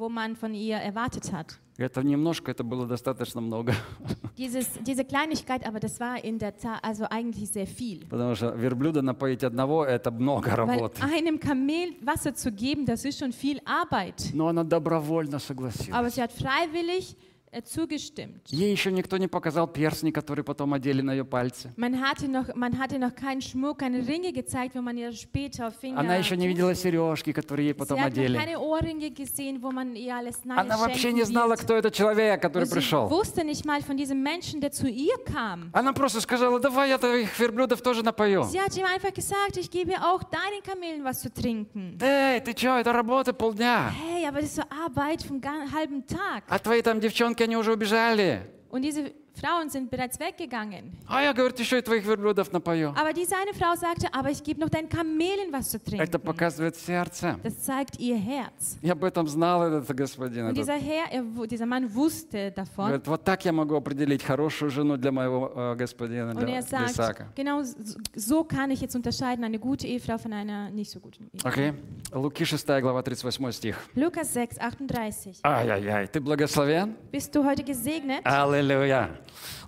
[0.00, 1.58] wo man von ihr erwartet hat.
[1.78, 3.74] Это немножко, это было достаточно много.
[4.38, 8.06] Dieses, diese Kleinigkeit, aber das war in der Tat also eigentlich sehr viel.
[8.08, 11.02] Потому что верблюда напоить одного – это много Weil работы.
[11.02, 14.30] einem Kamel Wasser zu geben, das ist schon viel Arbeit.
[14.34, 15.92] Но она добровольно согласилась.
[15.92, 17.29] Aber sie hat freiwillig äh,
[17.63, 18.41] zugestimmt.
[18.49, 21.71] Ей еще никто не показал перстни, которые потом одели на ее пальцы.
[21.75, 25.67] Man hatte, noch, man hatte noch keinen Schmuck, keine Ringe gezeigt, wo man ihr später
[25.67, 28.37] auf Finger Она еще не видела сережки, которые ей потом Sie одели.
[28.37, 32.41] keine Ohrringe gesehen, wo man ihr alles Neues Она вообще не знала, кто этот человек,
[32.41, 33.09] который sie пришел.
[33.09, 35.69] wusste nicht mal von diesem Menschen, der zu ihr kam.
[35.73, 38.43] Она просто сказала, давай я твоих верблюдов тоже напою.
[38.43, 41.97] Sie hat ihm einfach gesagt, ich gebe auch deinen Kamelen was zu trinken.
[42.01, 43.91] Эй, ты что, это работа полдня.
[43.91, 46.43] Hey, aber das ist so Arbeit vom ga- halben Tag.
[46.47, 48.41] А твои там девчонки, они уже убежали.
[48.69, 50.92] Und diese Frauen sind bereits weggegangen.
[51.06, 52.94] А я, говорит, еще и твоих верблюдов напою.
[52.98, 56.20] Aber diese eine Frau sagte, aber ich gebe noch deinen Kamelen was zu Это trinken.
[56.22, 57.38] показывает сердце.
[57.42, 58.78] Das zeigt ihr Herz.
[58.80, 60.46] Я об этом знал, этот господин.
[60.46, 60.56] Und этот.
[60.56, 62.86] dieser Herr, er, wu- dieser Mann wusste davon.
[62.86, 66.62] Говорит, вот так я могу определить хорошую жену для моего э, господина, Und для, er
[66.62, 67.26] для sagt, Исаака.
[67.36, 71.28] genau so- so kann ich jetzt unterscheiden, eine gute Ehefrau von einer nicht so guten
[71.34, 71.50] Ehefrau.
[71.50, 71.74] Окей.
[72.14, 73.76] Луки 6 глава 38 стих.
[73.94, 75.40] Lukas 6, 38.
[75.42, 76.94] Ай-яй-яй, ты благословен?
[77.12, 78.22] Bist du heute gesegnet?
[78.24, 79.10] Аллилуйя.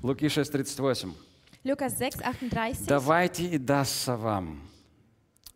[0.02, 1.14] Луки 6, 38.
[1.64, 2.86] Lukas 6, 38.
[2.88, 4.74] Давайте и дастся вам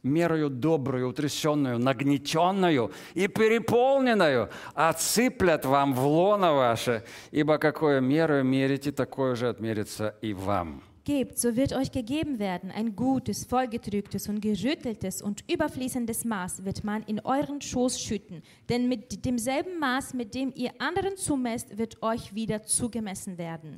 [0.07, 8.91] мерою добрую, утрясенную, нагнетенную и переполненную, отсыплят вам в лоно ваше, ибо какое мерою мерите,
[8.91, 10.81] такое же отмерится и вам.
[11.07, 12.69] gebt, so wird euch gegeben werden.
[12.69, 18.43] Ein gutes, vollgedrücktes und gerütteltes und überfließendes Maß wird man in euren Schoß schütten.
[18.67, 23.77] Denn mit demselben Maß, mit dem ihr anderen zumesst, wird euch wieder zugemessen werden.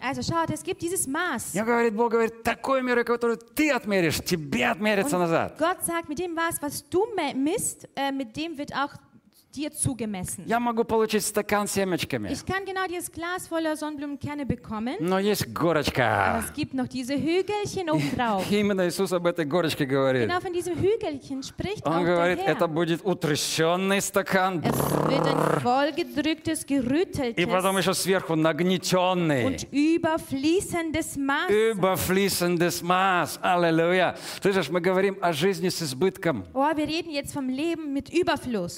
[0.00, 1.54] Also schaut, es gibt dieses Maß.
[5.52, 7.04] Und Gott sagt, mit dem Maß, was du
[7.36, 8.94] misst, äh, mit dem wird auch
[9.54, 10.44] dir zugemessen.
[10.46, 15.18] Я могу получить стакан с семечками, Ich kann genau dieses Glas voller Sonnenblumenkerne bekommen, но
[15.18, 16.42] есть aber горочка.
[16.44, 18.50] es gibt noch diese Hügelchen obendrauf.
[18.50, 20.28] Именно Иисус об этой горочке говорит.
[20.28, 22.68] Genau von diesem Hügelchen spricht auch Он der говорит, это Herr.
[22.68, 24.76] будет утрясенный стакан, Es
[25.08, 29.44] wird ein vollgedrücktes, и потом gerütteltes еще сверху нагнетенный.
[29.46, 31.50] und überfließendes Maß.
[31.50, 33.38] Überfließendes Maß.
[33.42, 34.16] Аллилуйя.
[34.40, 36.44] Слышишь, мы говорим о жизни с избытком.
[36.54, 38.76] Oh, wir reden jetzt vom Leben mit Überfluss.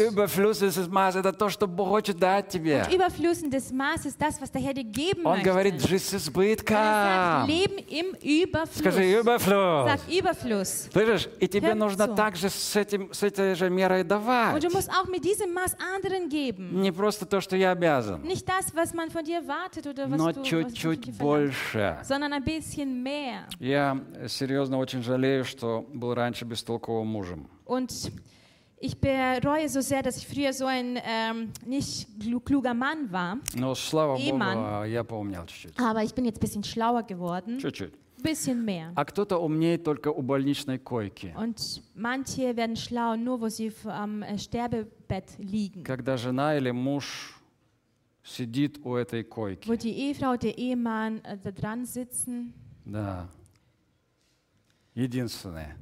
[0.67, 2.85] Überfließendes Maß– это то, что Бог хочет дать тебе.
[2.93, 5.45] Überfließendes Maß ist das, was der Herr dir geben Он möchte.
[5.45, 7.49] говорит, жизнь с Er sagt.
[7.49, 8.79] Leben im Überfluss.
[8.79, 9.87] Скажи, überfluss.
[9.89, 10.89] Sag Überfluss.
[10.93, 12.15] Слышишь, и тебе Hör нужно zu.
[12.15, 14.55] также с, этим, с этой же мерой давать.
[14.55, 16.81] Und du musst auch mit diesem Maß anderen geben.
[16.81, 20.19] Не просто то, что я обязан, Nicht das, was man von dir wartet oder was
[20.19, 21.99] но du чуть-чуть больше.
[22.03, 23.47] sondern ein bisschen mehr.
[23.61, 27.49] Я серьезно очень жалею, что был раньше бестолковым мужем.
[27.65, 27.93] Und
[28.80, 33.38] ich bereue so sehr, dass ich früher so ein ähm, nicht klu- kluger Mann war.
[33.56, 34.58] Но, слава Ehemann.
[34.58, 35.78] Богу, я поумнел чуть-чуть.
[35.80, 37.60] Aber ich bin jetzt ein bisschen schlauer geworden.
[37.60, 37.94] Чуть-чуть.
[38.18, 38.92] Ein bisschen mehr.
[38.96, 41.34] А кто-то умнеет только у больничной койки.
[41.38, 45.84] Und manche werden schlau, nur wo sie f- am äh, Sterbebett liegen.
[45.84, 47.40] Когда жена или муж
[48.24, 49.76] сидит у этой Wo койки.
[49.78, 52.54] die Ehefrau, der Ehemann äh, da dran sitzen.
[52.86, 53.28] Да.
[54.94, 55.76] Единственные,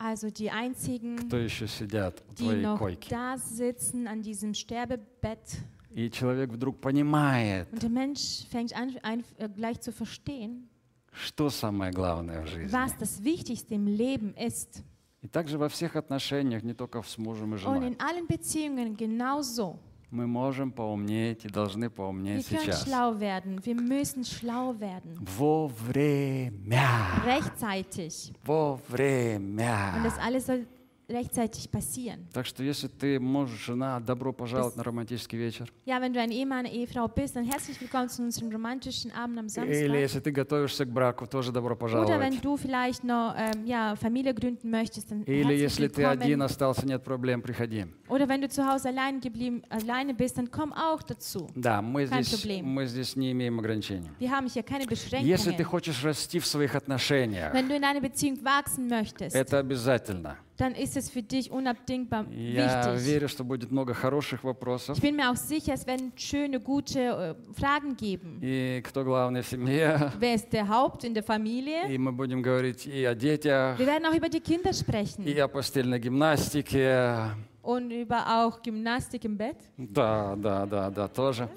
[0.00, 3.08] Also die einzigen, кто еще сидят у die твоей noch койки.
[3.08, 5.58] da sitzen an diesem Sterbebett.
[5.94, 10.68] И человек вдруг понимает, Und der Mensch fängt an, ein, äh, gleich zu verstehen,
[11.12, 12.70] что самое главное в жизни.
[12.70, 14.82] was das Wichtigste im Leben ist.
[15.22, 18.96] И также во всех отношениях, не только с мужем и Und женой, in allen Beziehungen
[18.98, 19.78] genauso.
[20.11, 22.83] Мы можем поумнеть и должны Wir поумнеть können сейчас.
[22.83, 23.59] schlau werden.
[23.65, 25.17] Wir müssen schlau werden.
[25.21, 27.21] Вовремя.
[27.25, 28.29] Rechtzeitig.
[28.29, 30.01] Und Вовремя.
[30.03, 30.65] das alles soll
[31.11, 32.27] rechtzeitig passieren.
[32.33, 35.71] Так что если ты муж, жена, добро пожаловать на романтический вечер.
[35.85, 39.37] Ja, wenn du ein Ehemann, eine Ehefrau bist, dann herzlich willkommen zu unserem romantischen Abend
[39.39, 39.99] am Или Samstag.
[39.99, 42.41] если ты готовишься к браку, тоже добро Oder wenn пожаловать.
[42.41, 47.03] du vielleicht noch ähm, ja, Familie gründen möchtest, dann Или если ты один остался, нет
[47.03, 47.85] проблем, приходи.
[48.09, 51.47] Oder wenn du zu Hause allein geblieben, alleine bist, dann komm auch dazu.
[51.55, 52.63] Да, мы Kein здесь, Problem.
[52.65, 54.09] мы здесь не имеем ограничений.
[54.19, 55.65] Wir haben hier keine Если ты Beschränkungen.
[55.65, 60.37] хочешь расти в своих отношениях, Wenn du in einer Beziehung wachsen möchtest, это обязательно.
[60.60, 63.04] dann ist es für dich unabdingbar Я wichtig.
[63.06, 64.96] верю, что будет много хороших вопросов.
[64.96, 68.38] Ich bin mir auch sicher, es werden schöne, gute äh, Fragen geben.
[68.40, 70.12] И кто главный в семье.
[70.18, 71.86] Wer ist der Haupt in der Familie?
[71.88, 75.38] И мы будем говорить и о детях, Wir werden auch über die Kinder sprechen и
[75.38, 77.32] о постельной гимнастике.
[77.62, 79.56] und über auch Gymnastik im Bett.
[79.76, 81.48] Да, да, да, да, тоже.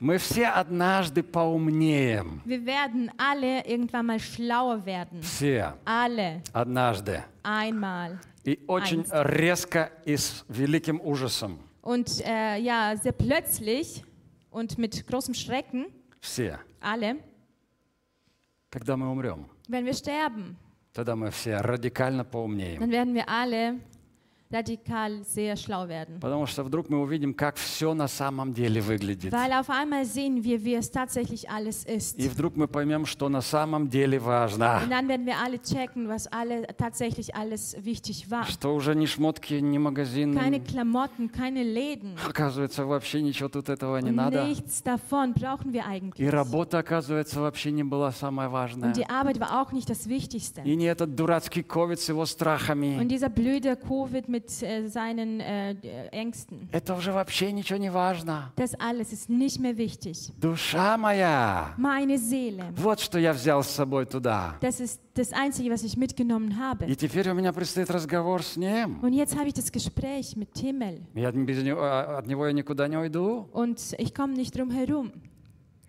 [0.00, 2.42] Мы все однажды поумнеем.
[2.44, 5.22] Wir werden alle irgendwann mal schlauer werden.
[5.22, 6.42] Все Alle.
[6.52, 7.22] однажды.
[7.42, 8.18] Einmal.
[8.49, 9.11] И очень Einst.
[9.13, 11.59] резко и с великим ужасом.
[11.83, 14.03] Und äh, ja, sehr plötzlich
[14.49, 15.85] und mit großem Schrecken,
[16.19, 16.57] Все.
[16.81, 17.17] alle,
[18.71, 20.55] Когда мы умрем, wenn wir sterben,
[20.93, 22.79] тогда мы все радикально поумнеем.
[22.79, 23.75] dann werden wir alle
[24.51, 26.19] radikal sehr schlau werden.
[26.19, 29.31] Потому что вдруг мы увидим, как все на самом деле выглядит.
[29.31, 32.17] Weil auf einmal sehen wir, wie es tatsächlich alles ist.
[32.17, 34.81] И вдруг мы поймем, что на самом деле важно.
[34.83, 38.45] Und dann werden wir alle checken, was alle tatsächlich alles wichtig war.
[38.49, 40.35] Что уже ни шмотки, ни магазины.
[40.35, 42.15] Keine Klamotten, keine Läden.
[42.27, 44.43] Оказывается, вообще ничего тут этого не Und надо.
[44.47, 46.27] nichts davon brauchen wir И eigentlich.
[46.31, 48.89] работа, оказывается, вообще не была самая важная.
[48.89, 50.61] Und die Arbeit war auch nicht das Wichtigste.
[50.63, 53.05] И не этот дурацкий ковид с его Und страхами.
[53.07, 55.75] dieser blöde Covid mit äh, seinen äh,
[56.11, 56.69] Ängsten.
[56.71, 58.51] Это уже вообще ничего не важно.
[58.55, 60.31] Das alles ist nicht mehr wichtig.
[60.39, 61.73] Душа моя.
[61.77, 62.73] Meine Seele.
[62.75, 64.55] Вот что я взял с собой туда.
[64.61, 66.85] Das ist das Einzige, was ich mitgenommen habe.
[66.87, 68.99] И теперь у меня предстоит разговор с ним.
[69.01, 71.01] Und jetzt habe ich das Gespräch mit Himmel.
[71.13, 73.47] Я без него, а, от него я никуда не уйду.
[73.51, 75.11] Und ich komme nicht drum herum.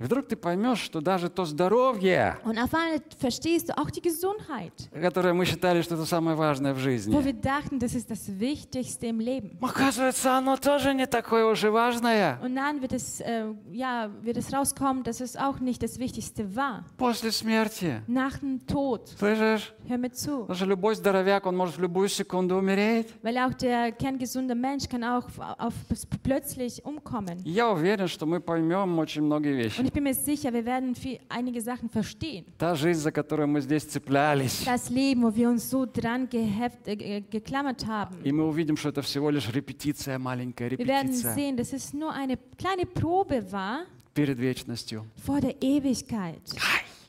[0.01, 4.01] И вдруг ты поймешь, что даже то здоровье, Und auf einmal verstehst du auch die
[4.01, 8.11] Gesundheit, которое мы считали, что это самое важное в wo жизни, wir dachten, das ist
[8.11, 9.59] das Wichtigste im Leben.
[9.61, 12.39] оказывается, оно тоже не такое уж и важное.
[12.43, 16.57] Und dann wird es, äh, ja, wird es rauskommen, dass es auch nicht das Wichtigste
[16.57, 16.85] war.
[16.97, 18.01] После смерти.
[18.07, 19.07] Nach dem Tod.
[19.19, 19.75] Слышишь?
[19.87, 20.47] Hör mir zu.
[20.47, 23.09] Потому что любой здоровяк, он может в любую секунду умереть.
[23.23, 25.75] Weil auch der kerngesunde Mensch kann auch auf,
[26.23, 27.39] plötzlich umkommen.
[27.45, 29.90] И Я уверен, что мы поймем очень многие Und вещи.
[29.91, 32.45] Ich bin mir sicher, wir werden viel, einige Sachen verstehen.
[32.59, 34.65] Та жизнь, за которую мы здесь цеплялись.
[34.65, 38.15] Das Leben, wo wir uns so dran geheft, äh, ge- geklammert haben.
[38.23, 41.93] И мы увидим, что это всего лишь репетиция, маленькая Wir werden репетиция sehen, dass es
[41.93, 43.81] nur eine kleine Probe war
[44.15, 45.05] перед вечностью.
[45.27, 46.41] vor der Ewigkeit.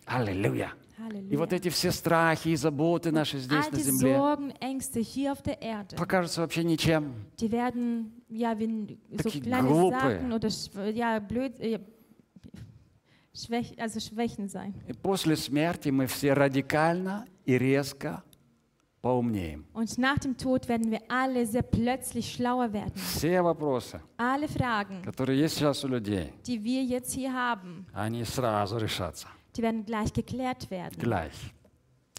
[0.07, 0.71] Аллилуйя.
[1.31, 5.03] И вот эти все страхи и заботы наши здесь на земле Sorgen, Ängste
[5.97, 7.13] покажутся вообще ничем.
[7.39, 10.19] die werden ja so Такие kleine глупые.
[10.19, 11.79] Sachen oder ja blöd, äh,
[13.34, 14.74] Schwäch, also Schwächen sein.
[14.88, 18.22] И после смерти мы все радикально и резко
[19.02, 19.66] поумнеем.
[19.74, 22.94] Und nach dem Tod werden wir alle sehr plötzlich schlauer werden.
[22.96, 28.24] Все вопросы, Alle Fragen, которые есть сейчас у людей, die wir jetzt hier haben, они
[28.24, 29.28] сразу решатся.
[29.56, 30.98] die werden gleich geklärt werden.
[30.98, 31.52] Gleich.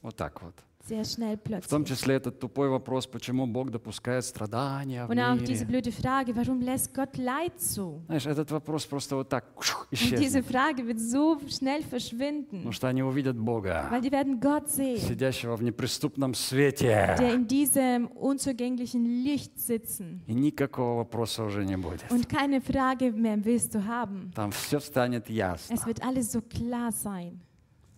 [0.02, 0.54] Вот так вот.
[0.85, 5.93] В том числе этот тупой вопрос, почему Бог допускает страдания в Und auch diese blöde
[5.93, 8.03] Frage, warum lässt Gott Leid zu?
[8.07, 10.47] Знаешь, этот вопрос просто вот так Und diese исчезнет.
[10.47, 14.99] Frage wird so schnell verschwinden, Потому что они увидят Бога, weil die werden Gott sehen,
[14.99, 17.15] сидящего в неприступном свете.
[17.17, 20.23] der in diesem unzugänglichen Licht sitzen.
[20.27, 22.03] И никакого вопроса уже не будет.
[22.11, 24.33] Und keine Frage mehr wirst du haben.
[24.35, 25.75] Там все станет ясно.
[25.75, 27.41] Es wird alles so klar sein.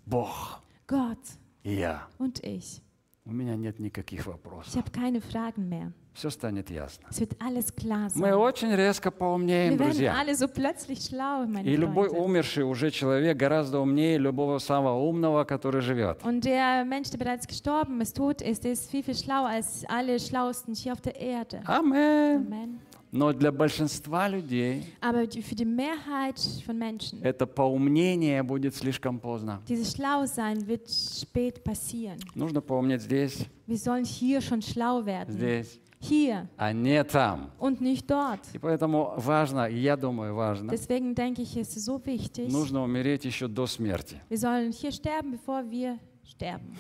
[0.05, 1.19] Бог Gott
[1.65, 2.07] я.
[2.19, 2.81] und ich.
[3.27, 4.77] У меня нет никаких Ich вопросов.
[4.77, 5.93] habe keine Fragen mehr.
[6.13, 7.07] Все станет ясно.
[7.11, 8.35] Es wird alles klar Мы sein.
[8.35, 10.15] очень резко поумнеем, Wir друзья.
[10.17, 12.21] alle so plötzlich schlau, meine И любой Freunde.
[12.23, 16.23] умерший уже человек гораздо умнее любого самого умного, который живет.
[16.23, 20.21] Und der Mensch, der bereits gestorben ist, tot ist, ist viel, viel schlauer als alle
[20.21, 21.63] Schlauesten hier auf der Erde.
[21.65, 22.47] Амен.
[22.47, 22.81] Amen.
[23.17, 29.61] Но для большинства людей Aber für die Mehrheit von Menschen, это поумнение будет слишком поздно.
[29.69, 32.19] dieses Schlausein wird spät passieren.
[32.35, 35.33] Нужно поумнеть здесь, Wir sollen hier schon schlau werden.
[35.33, 37.53] здесь, Hier а не там.
[37.61, 38.41] und nicht dort.
[38.53, 42.51] И поэтому важно, я думаю, важно, Deswegen denke ich, es ist so wichtig.
[42.51, 44.21] нужно умереть еще до смерти.
[44.29, 46.75] Wir sollen hier sterben, bevor wir sterben.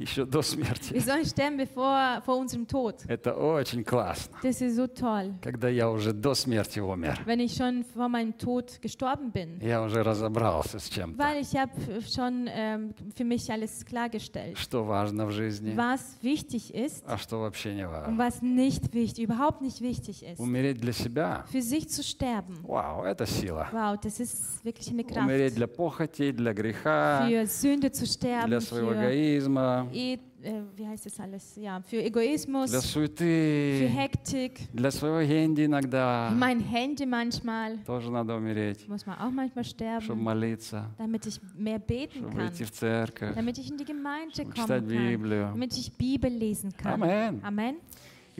[0.00, 0.92] Еще до смерти.
[0.94, 2.96] Wir sollen sterben bevor vor unserem Tod.
[3.08, 5.34] Это очень классно, Das ist so toll.
[5.42, 7.18] когда я уже до смерти умер.
[7.26, 9.58] Wenn ich schon vor meinem Tod gestorben bin.
[9.60, 11.70] Я уже разобрался с чем-то, Weil ich habe
[12.12, 14.56] schon ähm, für mich alles klargestellt.
[14.58, 18.16] что важно в жизни, Was wichtig ist а что вообще не und важно.
[18.18, 20.38] was nicht wichtig, überhaupt nicht wichtig ist.
[20.40, 22.56] Умереть для себя, Für sich zu sterben.
[22.62, 23.68] вау, это сила.
[23.72, 25.56] Wow, das ist wirklich eine Умереть Kraft.
[25.56, 31.05] для похоти, для греха, Für Sünde zu sterben, для своего эгоизма, e äh, wie heißt
[31.07, 31.55] das alles?
[31.55, 36.31] Ja, für для Egoismus, für суеты, Hektik, для своего хенди иногда.
[36.31, 37.77] mein Handy manchmal.
[37.85, 42.37] Тоже надо умереть, Muss man auch manchmal чтобы sterben, молиться, damit ich mehr beten чтобы
[42.37, 45.49] kann, идти в церковь, damit ich in die Gemeinde читать kommen kann, Библию.
[45.51, 47.01] damit ich Bibel lesen kann.
[47.01, 47.43] Amen.
[47.43, 47.75] Amen.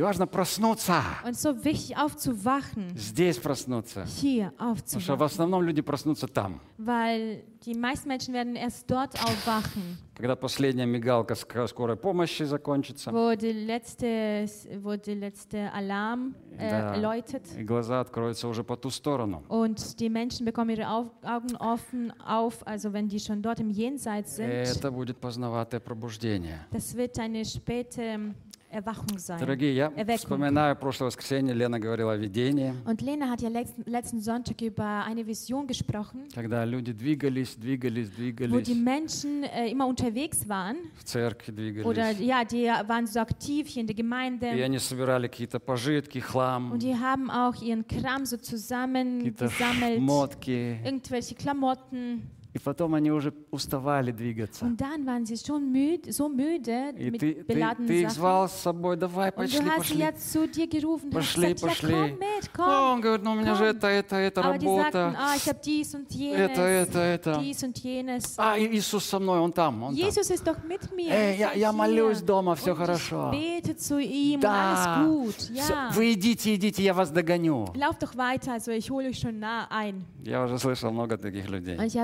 [0.01, 4.07] И важно проснуться, Und so wichtig aufzuwachen, здесь проснуться.
[4.07, 6.59] hier Потому что в aufzuwachen, основном люди проснутся там.
[6.79, 13.13] weil die meisten Menschen werden erst dort aufwachen, Когда последняя мигалка ск- скорой помощи закончится,
[13.13, 14.47] wo die letzte,
[14.83, 16.97] wo die letzte Alarm äh, Да.
[16.97, 17.43] läutet.
[17.59, 19.43] и глаза откроются уже по ту сторону.
[19.51, 23.69] Und die Menschen bekommen ihre Au Augen offen auf, also wenn die schon dort im
[23.69, 24.49] Jenseits sind.
[24.51, 26.61] Это будет поздноватое пробуждение.
[26.73, 28.35] Das wird eine späte
[28.70, 29.40] Erwachung sein.
[29.40, 30.18] Дорогие, я Erweckung.
[30.18, 35.06] вспоминаю прошлое воскресенье, Лена говорила о видении, Und Lena hat ja letzten, letzten Sonntag über
[35.06, 40.76] eine Vision gesprochen, когда люди двигались, двигались, wo die двигались, Menschen äh, immer unterwegs waren.
[41.00, 41.52] в церкви
[41.86, 42.20] Oder двигались.
[42.28, 44.48] ja, die waren so aktiv hier in der И Gemeinde.
[44.50, 50.80] они собирали какие-то пожитки, хлам, Und die haben auch ihren Kram so какие-то zusammengesammelt, шмотки.
[50.84, 52.24] irgendwelche Klamotten.
[52.53, 54.65] И потом они уже уставали двигаться.
[54.65, 58.49] Und dann waren sie schon müde, so müde И mit ты, ты, ты их звал
[58.49, 60.67] с собой, давай, пошли, пошли.
[60.67, 61.93] gerufen, Пошли, gesagt, пошли.
[61.95, 62.93] ja, komm mit, А komm.
[62.95, 63.77] он говорит, ну у меня же Komm.
[63.77, 65.17] это, это, это Aber die sagten, работа.
[65.19, 67.41] ah, ich habe dies und Это, jenes, это, это.
[67.41, 68.35] dies und jenes.
[68.37, 70.05] А, Иисус со мной, он там, он там.
[70.05, 71.09] Jesus ist doch mit mir.
[71.11, 73.31] Эй, я, я молюсь дома, все und хорошо.
[73.33, 74.73] Ich bete zu ihm Да,
[75.05, 75.51] alles gut.
[75.51, 75.91] Ja.
[75.95, 77.67] вы идите, идите, я вас догоню.
[77.77, 80.05] Lauf doch weiter, also ich hole euch schon nah ein.
[80.25, 81.79] Я уже слышал много таких людей.
[81.79, 81.99] Und ich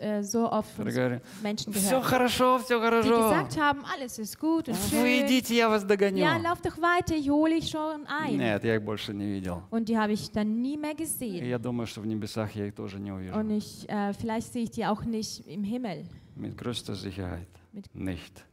[0.00, 1.00] habe äh, so oft von so
[1.42, 3.08] Menschen все gehört, хорошо, все die хорошо.
[3.28, 5.26] gesagt haben, alles ist gut und Вы schön.
[5.26, 6.18] идите, я вас догоню.
[6.18, 8.36] Ja, lauf doch weiter, ich hole dich schon ein.
[8.38, 9.62] Нет, я их больше не видел.
[9.70, 11.44] Und die habe ich dann nie mehr И gesehen.
[11.44, 13.34] я думаю, что в небесах я их тоже не увижу.
[13.38, 16.04] Und ich, äh, vielleicht sehe ich die auch nicht im Himmel.
[16.36, 17.48] Mit größter Sicherheit.
[17.72, 18.44] Mit- Nicht.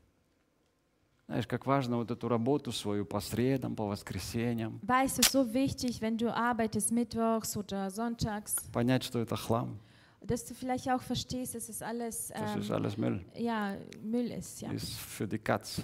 [1.27, 6.01] Знаешь, как важно вот эту работу свою по средам, по воскресеньям, Weißt du, so wichtig,
[6.01, 9.77] wenn du arbeitest mittwochs oder sonntags, понять, что это хлам,
[10.20, 14.30] dass du vielleicht auch verstehst, dass es alles, das ist ähm, alles Müll, ja, Müll
[14.30, 14.60] ist.
[14.60, 14.72] Ja.
[14.72, 15.82] ist für die Katz.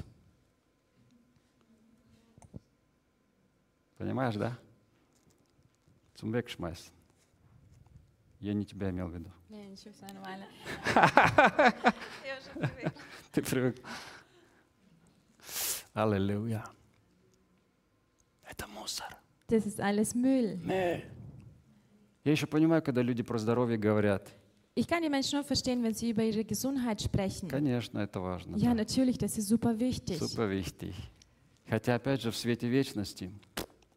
[3.96, 4.56] Понимаешь, да?
[6.14, 6.92] Zum Wegschmeißen.
[8.40, 9.30] Я не тебя имел в виду.
[9.50, 10.46] Nee, ich höchst eine Weile.
[13.32, 13.82] Ты привык.
[15.92, 16.64] Аллилуйя.
[18.48, 19.08] Это мусор.
[19.48, 20.58] Das ist alles Müll.
[22.25, 24.27] Я еще понимаю, когда люди про здоровье говорят.
[24.77, 27.47] Ich kann die Menschen nur verstehen, wenn sie über ihre Gesundheit sprechen.
[27.47, 28.57] Конечно, это важно.
[28.57, 28.73] Ja, да.
[28.73, 30.17] natürlich, das ist super wichtig.
[30.17, 30.93] Супер wichtig.
[31.69, 33.31] Хотя, опять же, в свете вечности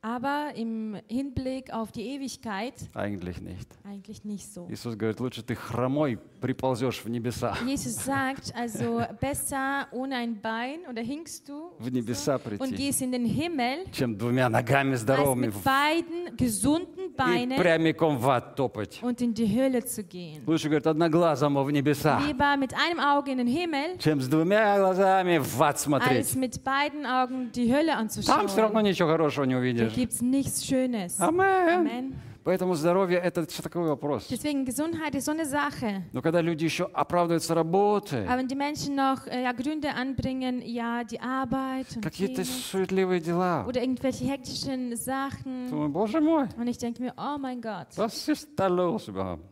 [0.07, 3.69] Aber im Hinblick auf die Ewigkeit eigentlich nicht.
[3.85, 4.67] eigentlich nicht so.
[4.69, 7.55] Иисус говорит, лучше ты хромой приползешь в небеса.
[7.65, 13.01] Jesus sagt also, besser ohne ein Bein oder hinkst du В небеса und прийти, gehst
[13.01, 18.17] in den Himmel, чем двумя ногами als здоровыми mit в- beiden gesunden и Beinen прямиком
[18.17, 18.99] в ад топать.
[19.01, 20.43] und in die Hölle zu gehen.
[20.45, 24.77] Лучше, говорит, одноглазому в небеса, Lieber mit einem Auge in den Himmel, чем с двумя
[24.79, 26.35] глазами в ад als смотреть.
[26.35, 28.09] mit beiden Augen die Hölle Там
[28.49, 28.83] все равно anzuschauen.
[28.83, 29.93] ничего хорошего не Da увидишь.
[29.97, 31.19] gibt es nichts Schönes.
[31.19, 31.41] Амен.
[31.87, 32.13] Amen.
[32.45, 34.27] Поэтому здоровье – это все такой вопрос.
[34.29, 36.03] Deswegen Gesundheit ist so eine Sache.
[36.11, 40.61] Но когда люди еще оправдываются работой, Aber wenn die Menschen noch äh, ja, Gründe anbringen,
[40.61, 45.69] ja, die Arbeit und какие-то jenes, суетливые дела, oder irgendwelche hektischen Sachen.
[45.69, 49.43] думаю, боже мой, Und ich denke mir, oh mein Gott, was ist da los überhaupt?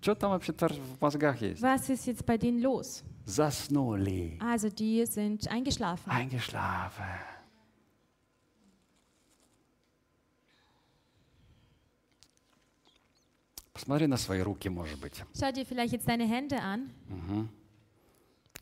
[0.00, 1.60] Что там вообще в мозгах есть?
[1.60, 3.04] was ist jetzt bei denen los?
[3.26, 6.10] Заснули, Also die sind eingeschlafen.
[6.10, 7.04] eingeschlafen.
[13.83, 15.21] Посмотри на свои руки, может быть.
[15.33, 16.89] Schau dir vielleicht jetzt deine Hände an.
[17.09, 17.49] Мгм.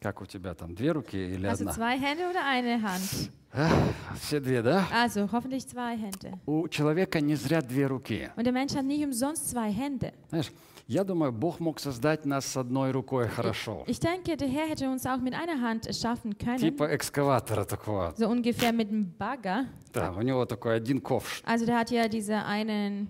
[0.01, 1.73] Как у тебя там, две руки или Also одна?
[1.73, 3.29] zwei Hände oder eine Hand?
[4.19, 4.87] Все две, да?
[4.91, 6.39] Also hoffentlich zwei Hände.
[6.47, 8.31] У человека не зря две руки.
[8.35, 10.11] Und der Mensch hat nicht umsonst zwei Hände.
[10.29, 10.51] Знаешь,
[10.87, 13.83] я думаю, Бог мог создать нас с одной рукой хорошо.
[13.85, 16.57] Ich denke, der Herr hätte uns auch mit einer Hand erschaffen können.
[16.57, 18.11] Типа экскаватора такого.
[18.17, 19.67] So ungefähr mit einem Bagger.
[19.93, 21.43] Да, у него такой один ковш.
[21.45, 23.07] Also der hat ja diese einen,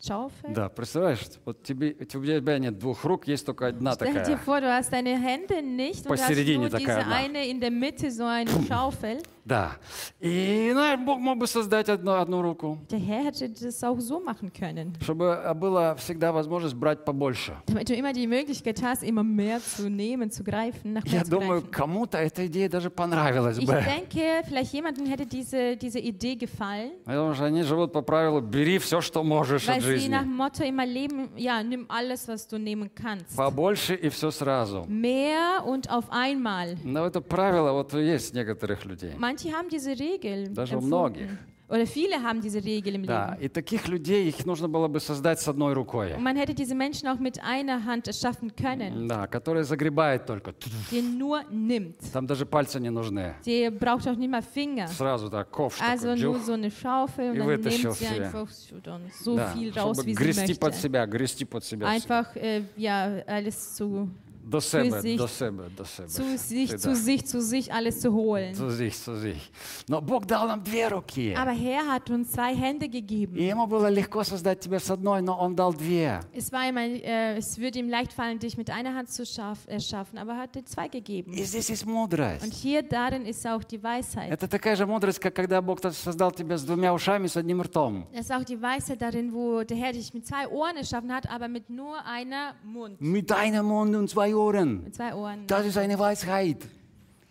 [0.00, 0.52] Schaufel?
[0.54, 4.36] Да, представляешь, вот тебе, у тебя нет двух рук, есть только одна Stell dir такая.
[4.38, 7.16] vor, du hast deine Hände nicht und hast Посередине nur такая diese одна.
[7.16, 9.18] eine in der Mitte, so eine Schaufel.
[9.44, 9.72] Да.
[10.20, 14.20] И знаешь, Бог мог бы создать одну, одну руку, Der Herr hätte das auch so
[14.20, 17.56] machen können, чтобы а, была всегда возможность брать побольше.
[17.66, 21.30] damit du immer die Möglichkeit hast, immer mehr zu nehmen, zu greifen, nach Я zu
[21.30, 23.72] думаю, кому-то эта идея даже понравилась Ich бы.
[23.82, 28.78] denke, vielleicht jemandem hätte diese, diese Idee gefallen, Потому что они живут по правилу «бери
[28.78, 30.09] все, что можешь weil от sie жизни».
[30.09, 33.35] nach dem Motto immer leben, ja, nimm alles, was du nehmen kannst.
[33.35, 34.85] Побольше и все сразу.
[34.87, 36.77] Mehr und auf einmal.
[36.83, 39.13] Но это правило вот есть у некоторых людей.
[39.17, 40.49] Manche haben diese Regel.
[40.53, 40.87] Даже у empfunden.
[40.87, 41.29] многих.
[41.70, 43.44] Oder viele haben diese Regel im Да, Leben.
[43.44, 46.16] и таких людей их нужно было бы создать с одной рукой.
[46.18, 50.52] Man hätte diese Menschen auch mit einer Hand erschaffen können, Да, которая загребает только.
[50.90, 51.94] die nur nimmt.
[52.12, 53.34] Там даже пальцы не нужны.
[53.46, 54.88] Die braucht auch nicht mal Finger.
[54.88, 59.36] Сразу так, ковш Also такой, nur so eine Schaufel und dann nimmt sie einfach so,
[59.36, 60.82] Да, viel raus, wie sie грести под möchte.
[60.82, 61.86] себя, грести под себя.
[61.86, 64.08] Einfach äh, ja, alles zu,
[64.49, 66.07] До себе, sich- до себе, до себе.
[66.07, 66.77] zu sich, Всегда.
[66.77, 68.53] zu sich, zu sich alles zu holen.
[68.53, 69.51] Zu sich, zu sich.
[69.87, 71.33] Но Бог дал нам две руки.
[71.35, 73.35] Aber Herr hat uns zwei Hände gegeben.
[73.37, 76.19] И ему было легко создать тебя с одной, но он дал две.
[76.31, 79.25] Es, war ihm ein, äh, es würde ihm leicht fallen, dich mit einer Hand zu
[79.25, 81.33] schaff, erschaffen, aber er hat dir zwei gegeben.
[81.33, 82.45] И здесь есть Und мудрость.
[82.53, 84.29] hier darin ist auch die Weisheit.
[84.31, 88.05] Это такая же мудрость, как когда Бог создал тебя с двумя ушами, с одним ртом.
[88.13, 91.27] Das ist auch die Weisheit darin, wo der Herr dich mit zwei Ohren erschaffen hat,
[91.31, 93.01] aber mit nur einer Mund.
[93.01, 94.35] Mit einem Mund und zwei Ohren.
[94.39, 95.47] Mit zwei Ohren.
[95.47, 96.57] Das ist eine Weisheit.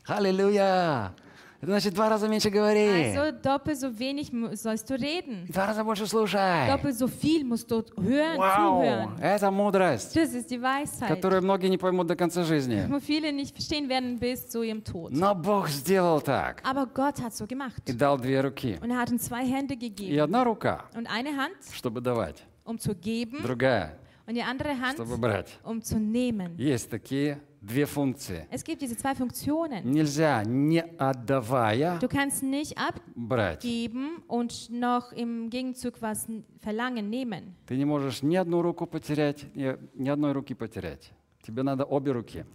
[0.08, 1.12] Halleluja.
[1.60, 3.14] Это значит два раза меньше говори.
[3.16, 5.46] Also doppelt so wenig mu- sollst du reden.
[5.48, 6.68] Два раза больше слушай.
[6.68, 8.82] Doppelt so viel musst du hören, Вау.
[8.82, 9.18] zuhören.
[9.18, 12.86] Это мудрость, Das ist die Weisheit, которую многие не поймут до конца жизни.
[12.90, 15.12] wo viele nicht verstehen werden bis zu ihrem Tod.
[15.12, 16.60] Но Бог сделал так.
[16.64, 17.80] Aber Gott hat so gemacht.
[17.86, 18.78] И дал две руки.
[18.82, 20.20] Und er hat uns zwei Hände И gegeben.
[20.20, 22.42] одна рука, Und eine Hand, чтобы давать.
[22.66, 23.96] um zu geben, Другая,
[24.29, 25.57] und die andere Hand, чтобы брать.
[25.63, 26.55] um zu nehmen.
[26.57, 28.45] Есть такие две функции.
[28.51, 29.83] Es gibt diese zwei Funktionen.
[29.91, 36.27] Нельзя, не отдавая, Du kannst nicht abgeben und noch im Gegenzug was
[36.61, 37.55] verlangen, nehmen.
[37.65, 41.11] Ты не можешь ни одну руку потерять, ни, ни одной руки потерять.
[41.41, 42.45] Тебе надо обе руки.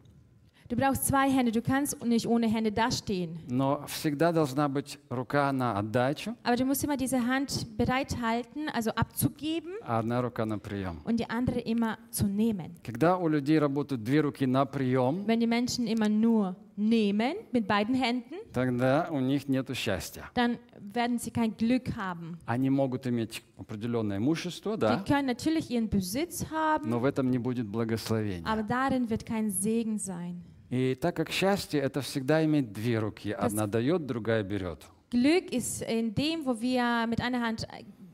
[0.70, 3.39] Du brauchst zwei Hände, du kannst nicht ohne Hände dastehen.
[3.49, 8.91] Но всегда должна быть рука на отдачу, Aber du musst immer diese Hand bereithalten, also
[8.91, 11.01] abzugeben а одна рука на прием.
[11.05, 12.76] und die andere immer zu nehmen.
[12.84, 17.66] Когда у людей работают две руки на прием, Wenn die Menschen immer nur nehmen mit
[17.66, 20.25] beiden Händen, тогда у них нет счастья.
[20.35, 20.59] dann
[20.93, 22.39] werden sie kein Glück haben.
[22.47, 27.39] Они могут иметь определенное имущество, да, können natürlich ihren Besitz haben, но в этом не
[27.39, 28.45] будет благословения.
[28.47, 30.43] aber darin wird kein Segen sein.
[30.70, 34.83] И так как счастье это всегда иметь две руки, одна дает, другая берет.
[35.11, 37.66] Glück ist in dem, wo wir mit einer Hand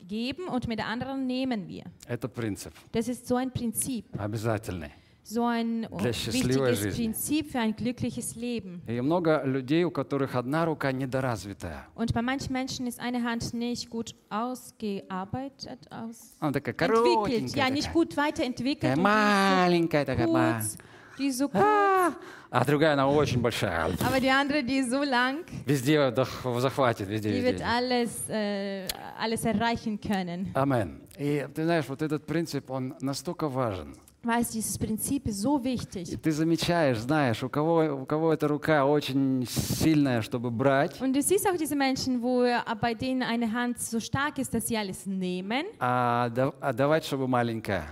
[0.07, 1.85] geben und mit der anderen nehmen wir.
[2.07, 4.91] Это принцип Das ist so ein Prinzip, обязательный.
[5.23, 7.03] So ein Для счастливой wichtiges жизни.
[7.05, 8.81] Prinzip für ein glückliches Leben.
[8.87, 11.85] И много людей, у которых одна рука недоразвитая.
[11.95, 17.63] Und bei manchen Menschen ist eine Hand nicht gut ausgearbeitet, aus Она такая entwickelt, коротенькая,
[17.63, 18.95] ja, nicht такая, gut weiterentwickelt.
[18.95, 20.27] такая маленькая, такая.
[20.27, 20.77] kurz,
[21.17, 22.13] die so kurz, А,
[22.49, 23.91] а другая, она очень большая.
[24.05, 27.63] aber die andere, die so lang, Везде дох- захватит, везде, die wird везде.
[27.65, 28.87] alles, äh,
[29.19, 30.51] alles erreichen können.
[30.55, 31.01] Амен.
[31.17, 33.95] И ты знаешь, вот этот принцип, он настолько важен.
[34.22, 36.20] Weißt, dieses Prinzip ist so И wichtig.
[36.20, 41.22] ты замечаешь, знаешь, у кого, у кого эта рука очень сильная, чтобы брать, Und du
[41.22, 44.76] siehst auch diese Menschen, wo äh, bei denen eine Hand so stark ist, dass sie
[44.76, 45.66] alles nehmen.
[45.78, 47.84] а, да- а давать, чтобы маленькая.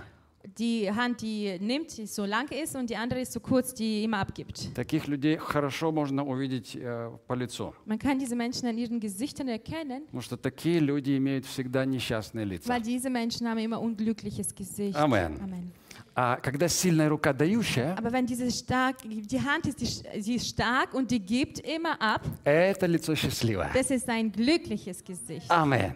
[0.59, 4.03] Die Hand, die nimmt, die so lang ist und die andere ist so kurz, die
[4.03, 4.73] immer abgibt.
[4.75, 7.73] Таких людей хорошо можно увидеть э, по лицу.
[7.85, 12.45] Man kann diese Menschen an ihren Gesichtern erkennen, Потому что такие люди имеют всегда несчастные
[12.45, 12.67] лица.
[12.69, 14.95] weil diese Menschen haben immer unglückliches Gesicht.
[14.97, 15.39] Amen.
[15.41, 15.71] Amen.
[16.14, 20.48] А когда сильная рука дающая, Aber wenn diese stark, die Hand ist, die, sie ist
[20.48, 23.70] stark und die gibt immer ab, это лицо счастливое.
[23.72, 25.48] das ist ein glückliches Gesicht.
[25.50, 25.94] Амен.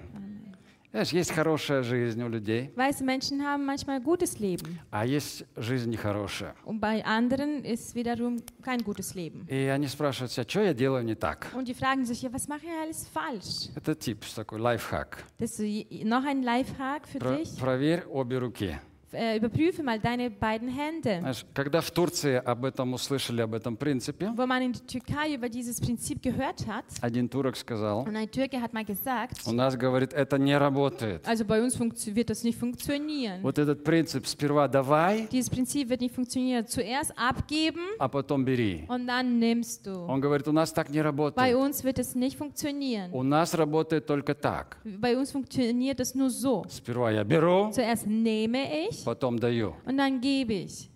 [0.92, 6.54] Знаешь, есть хорошая жизнь у людей, Menschen haben manchmal gutes Leben а есть жизнь нехорошая.
[6.64, 9.44] und bei anderen ist wiederum kein gutes Leben.
[9.48, 11.48] И они спрашивают себя, что я делаю не так?
[11.56, 13.70] Und die fragen sich, ja, was mache ich alles falsch?
[13.74, 15.24] Это тип такой лайфхак.
[15.38, 17.58] Das ist so je- noch ein Lifehack für Про- dich.
[17.58, 18.78] проверь обе руки.
[19.13, 21.17] äh, überprüfe mal deine beiden Hände.
[21.19, 25.33] Знаешь, когда в Турции об этом услышали, об этом принципе, Wo man in der Türkei
[25.33, 29.51] über dieses Prinzip gehört hat, один турок сказал, und ein Türke hat mal gesagt, у
[29.51, 31.27] нас, говорит, это не работает.
[31.27, 33.41] also bei uns funktio- wird das nicht funktionieren.
[33.41, 36.67] Вот этот принцип сперва давай, Dieses Prinzip wird nicht funktionieren.
[36.67, 38.85] Zuerst abgeben а потом бери.
[38.89, 40.05] und dann nimmst du.
[40.07, 41.55] Он говорит, у нас так не Bei работает.
[41.55, 43.09] uns wird es nicht funktionieren.
[43.11, 44.77] У нас работает только так.
[44.83, 46.63] Bei uns funktioniert es nur so.
[46.69, 49.74] Сперва я беру, Zuerst nehme ich потом даю.
[49.86, 50.90] und dann gebe ich.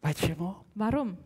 [0.00, 0.56] Почему?
[0.74, 1.16] Warum?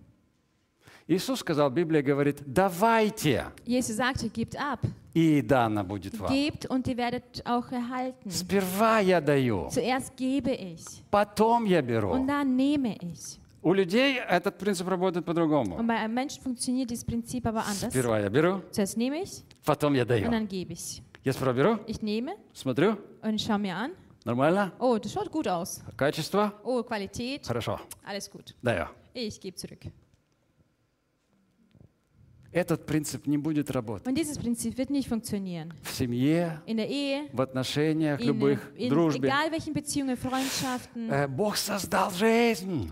[1.10, 4.80] Иисус сказал, Библия говорит, давайте, Jesus sagte, gebt ab.
[5.14, 6.30] и дана будет вам.
[6.30, 8.30] Gebt und ihr werdet auch erhalten.
[8.30, 12.26] Сперва я даю, Zuerst gebe ich потом я und беру.
[12.26, 13.38] dann nehme ich.
[13.62, 15.76] У людей этот принцип работает по-другому.
[15.76, 17.90] Und bei einem Menschen funktioniert dieses Prinzip aber anders.
[17.90, 20.30] Сперва я беру, Zuerst nehme ich потом я und даю.
[20.30, 21.02] dann gebe ich.
[21.27, 23.91] Я сперва беру, Ich nehme смотрю, und schaue mir an.
[24.25, 25.81] нормально, Oh, das schaut gut aus.
[25.95, 27.45] качество, Oh, Qualität.
[27.47, 28.53] хорошо, Alles gut.
[28.61, 28.87] даю.
[29.13, 29.79] Ich gebe zurück.
[32.50, 34.16] Этот принцип не будет работать Und
[35.82, 39.28] в семье, Ehe, в отношениях in, любых, in дружбе.
[39.28, 39.50] egal.
[41.10, 42.90] Э, Бог создал жизнь,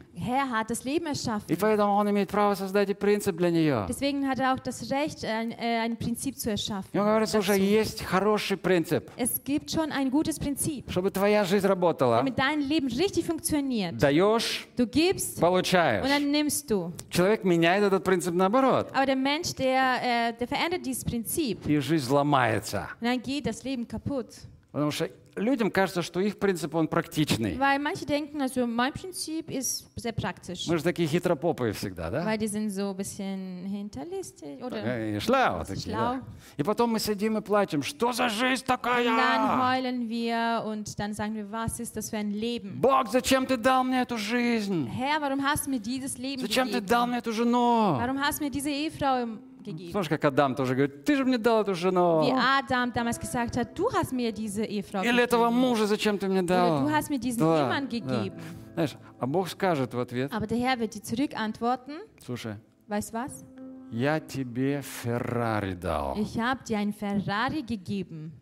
[1.49, 3.87] и поэтому Он имеет право создать и принцип для нее.
[3.89, 6.89] Deswegen hat er auch das Recht, ein, äh, ein Prinzip zu erschaffen.
[6.93, 11.45] И Он говорит, слушай, есть хороший принцип, Es gibt schon ein gutes Prinzip, чтобы твоя
[11.45, 12.19] жизнь работала.
[12.19, 14.01] damit dein Leben richtig funktioniert.
[14.03, 16.07] Даешь, Du gibst und получаешь.
[16.07, 16.93] dann nimmst du.
[17.11, 21.66] Человек меняет этот принцип наоборот, Aber der Mensch, der, äh, der verändert dieses Prinzip.
[21.68, 22.88] и жизнь ломается.
[23.00, 24.28] Und dann geht das Leben kaputt.
[24.72, 27.57] Потому что людям кажется, что их принцип, он практичный.
[27.59, 30.67] Weil manche denken, also mein Prinzip ist sehr praktisch.
[30.67, 32.25] Мы же такие хитропопые всегда, да?
[32.25, 36.17] Weil die sind so ein bisschen hinterlistig oder И шляу такие, Schlau.
[36.17, 36.23] да.
[36.57, 39.59] И потом мы сидим и плачем, что за жизнь Und dann такая?
[39.59, 42.81] heulen wir und dann sagen wir, was ist das für ein Leben?
[42.81, 44.89] Бог, зачем ты дал мне эту жизнь?
[44.89, 46.87] Herr, warum hast du mir dieses Leben Зачем ты gegeben?
[46.89, 47.99] дал мне эту жену?
[47.99, 49.27] Warum hast du mir diese Ehefrau
[49.67, 49.93] gegeben?
[49.93, 52.23] Слушай, как Адам тоже говорит, ты же мне дал эту жену.
[52.23, 55.61] Wie Adam damals gesagt hat, du hast mir diese Ehefrau Или этого gegeben.
[55.61, 56.81] мужа зачем ты мне Oder дал?
[56.87, 57.99] du hast mir diesen Да, Ehemann да.
[57.99, 58.41] gegeben.
[58.75, 61.95] Знаешь, а Бог скажет в ответ, Aber der Herr wird dir zurückantworten,
[62.25, 62.57] слушай,
[62.89, 63.45] weißt was?
[63.91, 66.17] я тебе Феррари дал.
[66.19, 68.33] Ich habe dir einen Ferrari gegeben.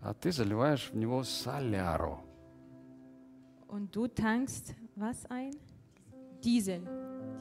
[0.00, 2.20] А ты заливаешь в него соляру.
[3.66, 5.52] Und du tankst was ein?
[6.42, 6.80] Diesel.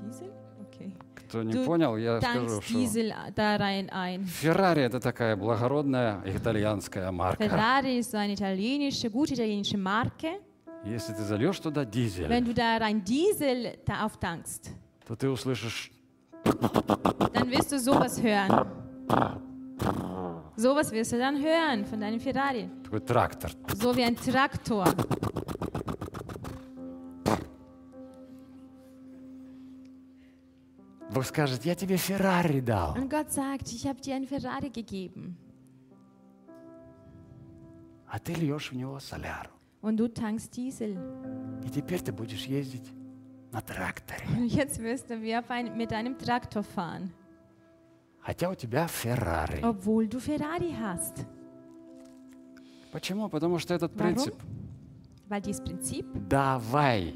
[0.03, 0.31] Diesel?
[0.67, 0.91] Okay.
[1.15, 4.23] Кто не Du понял, я скажу, что Diesel da rein ein.
[4.25, 7.43] Феррари это такая благородная итальянская марка.
[7.43, 10.39] Ferrari ist so eine italienische, gute italienische Marke.
[10.85, 14.71] Если ты зальешь туда дизель, Wenn du da rein Diesel da auftankst,
[15.05, 15.91] то ты услышишь
[17.33, 18.67] dann wirst du sowas hören.
[20.55, 22.69] Sowas wirst du dann hören von deinem Ferrari.
[22.83, 23.51] такой трактор.
[23.75, 24.85] So wie ein Traktor.
[31.17, 32.95] Бог скажет, я тебе Феррари дал.
[32.95, 35.35] Und Gott sagt, ich habe dir einen Ferrari gegeben.
[38.07, 39.49] А ты льешь в него соляру.
[39.81, 40.95] Und du tankst Diesel.
[41.65, 42.93] И теперь ты будешь ездить
[43.51, 44.27] на тракторе.
[44.37, 47.11] Und jetzt wirst du wie auf ein, mit einem Traktor fahren.
[48.19, 49.63] Хотя у тебя Феррари.
[49.63, 51.25] Obwohl du Ferrari hast.
[52.91, 53.27] Почему?
[53.27, 54.13] Потому что этот Warum?
[54.13, 54.35] принцип
[55.27, 57.15] Weil dieses Prinzip «давай,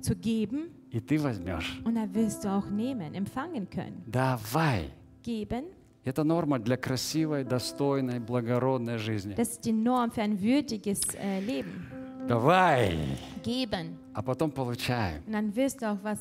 [0.00, 1.80] zu geben и ты возьмешь».
[1.84, 4.02] und dann wirst du auch nehmen, empfangen können.
[4.06, 4.90] «Давай».
[5.22, 5.64] Geben,
[6.04, 9.34] Это норма для красивой, достойной, благородной жизни.
[9.34, 11.86] das ist die Norm für ein würdiges äh, Leben.
[12.26, 12.96] Давай,
[13.42, 13.98] Geben.
[14.14, 15.22] а потом получаем.
[15.26, 16.20] Und dann wirst du auch was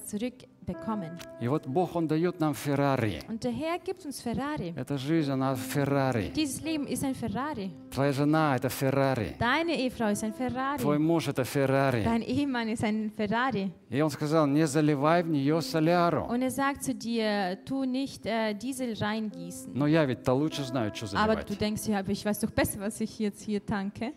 [0.73, 1.17] zurückbekommen.
[1.41, 3.21] И вот Бог, Он дает нам Феррари.
[3.27, 4.73] Und der Herr gibt uns Ferrari.
[4.75, 6.31] Эта жизнь, она Феррари.
[6.35, 7.71] Dieses Leben ist ein Ferrari.
[7.91, 9.35] Твоя жена– это Феррари.
[9.39, 10.99] Deine Ehefrau ist ein Твой Ferrari.
[10.99, 12.03] муж– это Феррари.
[12.03, 13.71] Dein Ehemann ist ein Ferrari.
[13.89, 16.25] И Он сказал, не заливай в нее соляру.
[16.27, 19.73] Und er sagt zu dir, tu nicht äh, Diesel reingießen.
[19.73, 21.47] Но я ведь-то лучше знаю, что Aber заливать.
[21.47, 24.13] du denkst, ja, aber ich weiß doch besser, was ich jetzt hier tanke.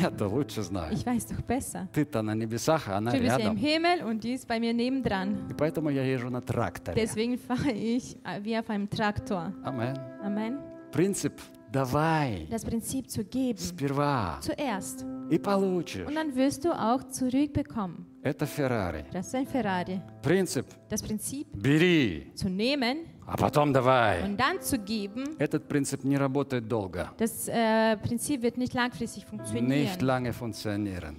[0.00, 0.92] Я-то лучше знаю.
[0.94, 1.88] Ich weiß doch besser.
[1.92, 3.56] Ты-то на небесах, а она Du bist ja im рядом.
[3.56, 5.48] Himmel und die ist bei mir nebendran.
[5.50, 6.94] И поэтому я езжу на тракторе.
[6.94, 9.52] Deswegen fahre ich äh, wie auf einem Traktor.
[9.64, 9.98] Амен.
[10.22, 10.58] Amen.
[10.92, 11.32] Принцип
[11.72, 13.58] «давай» Das Prinzip zu geben.
[13.58, 15.04] сперва Zuerst.
[15.30, 16.06] и получишь.
[16.06, 18.06] Und dann wirst du auch zurückbekommen.
[18.22, 19.04] Это Феррари.
[19.12, 20.00] Das ist ein Ferrari.
[20.22, 24.22] Принцип Das Prinzip «бери, zu nehmen а потом давай».
[24.24, 27.10] und dann zu geben, Этот принцип не работает долго.
[27.16, 30.00] das äh, Prinzip wird nicht langfristig Nicht funktionieren.
[30.00, 31.16] lange funktionieren.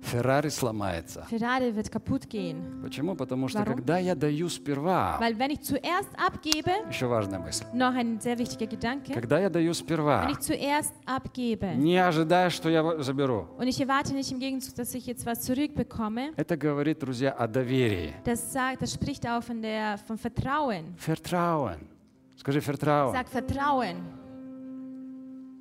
[0.00, 1.26] Феррари сломается.
[1.28, 2.80] Ferrari wird kaputt gehen.
[2.82, 3.14] Почему?
[3.16, 3.74] Потому что Warum?
[3.74, 8.38] когда я даю сперва, Weil wenn ich zuerst abgebe, еще важная мысль, noch ein sehr
[8.38, 13.48] wichtiger Gedanke, когда я даю wenn сперва, ich zuerst abgebe не ожидая, что я заберу,
[13.58, 17.46] und ich erwarte nicht im Gegenzug, dass ich jetzt was zurückbekomme, это говорит, друзья, о
[17.46, 18.14] доверии.
[18.24, 20.94] das, sagt, das spricht auch von der, vom Vertrauen.
[20.96, 21.78] Vertrauen.
[22.36, 23.12] Скажи Vertrauen.
[23.12, 23.96] Sag Vertrauen.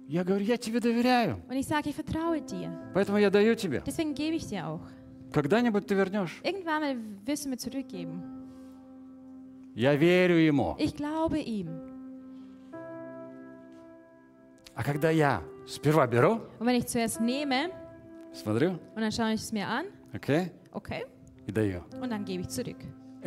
[0.08, 2.72] Я говорю, я тебе доверяю, Und ich sage, ich vertraue dir.
[2.94, 3.82] поэтому я даю тебе.
[3.86, 4.82] Deswegen gebe ich dir auch.
[5.34, 6.40] Когда-нибудь ты вернешь.
[6.44, 6.96] Irgendwann mal
[7.26, 8.24] wirst du mir zurückgeben.
[9.76, 10.76] Я верю ему.
[10.80, 11.68] Ich glaube ihm.
[14.76, 17.70] А когда я сперва беру, Und wenn ich zuerst nehme
[18.32, 21.06] смотрю, und dann schaue ich es mir an, окей, okay,
[21.48, 21.82] и даю.
[22.02, 22.78] und dann gebe ich zurück.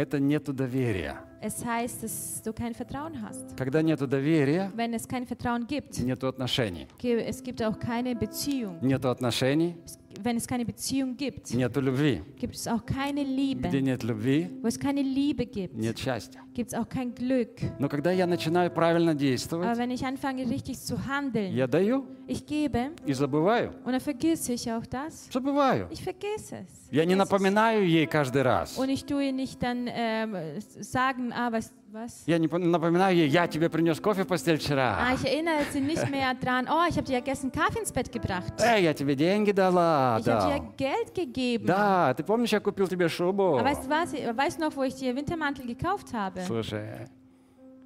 [0.01, 1.18] Это нету доверия.
[1.42, 3.55] Es heißt, dass du kein Vertrauen hast.
[3.55, 6.86] Когда нету доверия, Wenn es kein Vertrauen gibt, нету отношений.
[7.03, 8.78] es gibt auch keine Beziehung.
[8.80, 9.74] Нету отношений,
[10.23, 12.21] Wenn es keine Beziehung gibt, нету любви.
[12.38, 13.81] gibt es auch keine Где Liebe.
[13.81, 16.39] нет любви, Wo es keine Liebe gibt, нет счастья.
[16.53, 17.61] gibt es auch kein Glück.
[17.79, 22.05] Но когда я начинаю правильно Aber действовать, wenn ich anfange, richtig zu handeln, я даю
[22.27, 23.71] ich gebe и забываю.
[23.83, 25.27] und dann vergesse ich auch das.
[25.31, 25.88] Забываю.
[25.91, 26.89] Ich vergesse es.
[26.91, 27.17] Я не Vergesse es.
[27.17, 28.77] напоминаю ей каждый раз.
[28.77, 30.36] Und ich tue nicht dann ähm,
[30.79, 32.22] sagen, ah, was, was?
[32.26, 35.12] Я не по- напоминаю ей, я тебе принес кофе в постель Ah, вчера.
[35.14, 38.11] ich erinnere sie nicht mehr dran, oh, ich habe dir ja gestern Kaffee ins Bett
[38.12, 38.53] gebracht.
[38.61, 40.18] Эй, я тебе деньги дала.
[40.20, 40.74] Ich habe dir дал.
[40.76, 41.66] Geld gegeben.
[41.66, 43.59] Да, ты помнишь, я купил тебе шубу?
[43.59, 44.12] Aber weißt du was?
[44.36, 46.41] Weißt du noch, wo ich dir Wintermantel gekauft habe?
[46.47, 47.09] Слушай,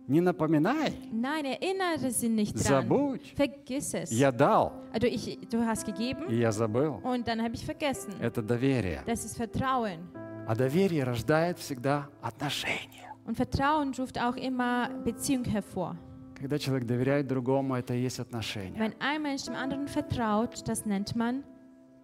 [0.07, 2.83] не напоминай, Nein, erinnere sie nicht dran.
[2.87, 3.33] забудь.
[3.37, 4.11] Vergiss es.
[4.11, 7.01] Я дал, Also ich, du hast gegeben и я забыл.
[7.03, 8.13] und dann habe ich vergessen.
[8.21, 9.03] Это доверие.
[9.07, 10.01] Das ist Vertrauen.
[10.47, 13.14] А доверие рождает всегда отношения.
[13.26, 15.95] Und Vertrauen ruft auch immer Beziehung hervor.
[16.36, 18.80] Когда человек доверяет другому, это и есть отношения.
[18.80, 21.43] Wenn ein Mensch dem anderen vertraut, das nennt man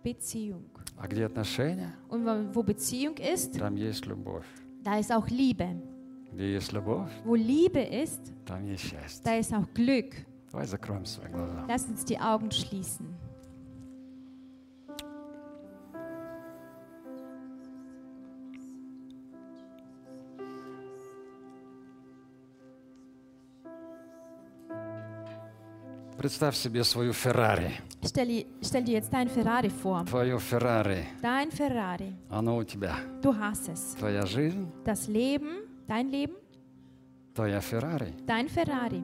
[0.04, 0.66] Beziehung.
[0.98, 4.46] А где отношения, Und wo- wo Beziehung ist, там есть любовь.
[4.84, 5.82] da ist auch Liebe.
[6.32, 9.24] Где есть любовь, Wo Liebe ist, там есть счастье.
[9.24, 10.14] da ist auch Glück.
[10.52, 11.66] Давай закроем свои глаза.
[11.68, 13.08] Lass uns die Augen schließen.
[26.21, 27.81] Представь себе свою Феррари.
[28.03, 30.05] Stell, stell dir jetzt dein Ferrari vor.
[30.05, 32.13] Твое Феррари, Dein Ferrari.
[32.29, 32.95] оно у тебя.
[33.23, 33.95] Du hast es.
[33.99, 36.37] Твоя жизнь, Das Leben, dein Leben,
[37.35, 38.13] твоя Феррари.
[38.27, 39.03] dein Ferrari.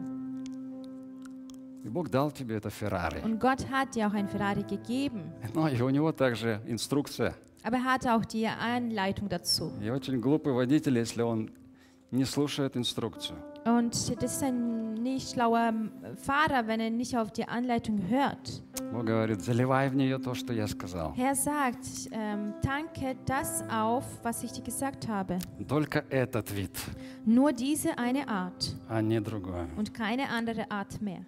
[1.84, 3.22] И Бог дал тебе это Феррари.
[3.24, 5.32] Und Gott hat dir auch ein Ferrari gegeben.
[5.54, 7.32] Но и у него также инструкция.
[7.62, 9.72] Aber er hatte auch die Anleitung dazu.
[9.80, 11.50] И очень глупый водитель, если он
[12.10, 13.38] не слушает инструкцию.
[13.65, 15.71] Und das ist ein nicht schlauer
[16.15, 18.63] Fahrer, wenn er nicht auf die Anleitung hört.
[18.91, 21.13] Бог говорит, заливай в нее то, что я сказал.
[21.15, 25.37] Herr sagt, ähm, tanke das auf, was ich dir gesagt habe.
[25.67, 26.71] Только этот вид,
[27.25, 29.67] Nur diese eine Art а не другой.
[29.77, 31.23] und keine andere Art mehr.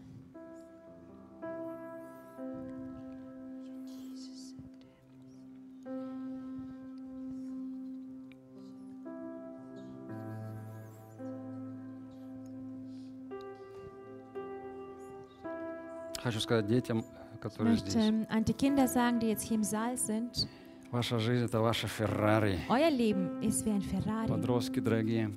[16.28, 17.00] Хочу сказать детям,
[17.36, 18.04] Ich которые möchte здесь.
[18.08, 20.48] ähm, an die Kinder sagen, die jetzt hier im Saal sind,
[20.92, 22.60] Ваша жизнь – это ваша Феррари.
[22.70, 24.28] euer Leben ist wie ein Ferrari.
[24.28, 25.32] Подростки дорогие,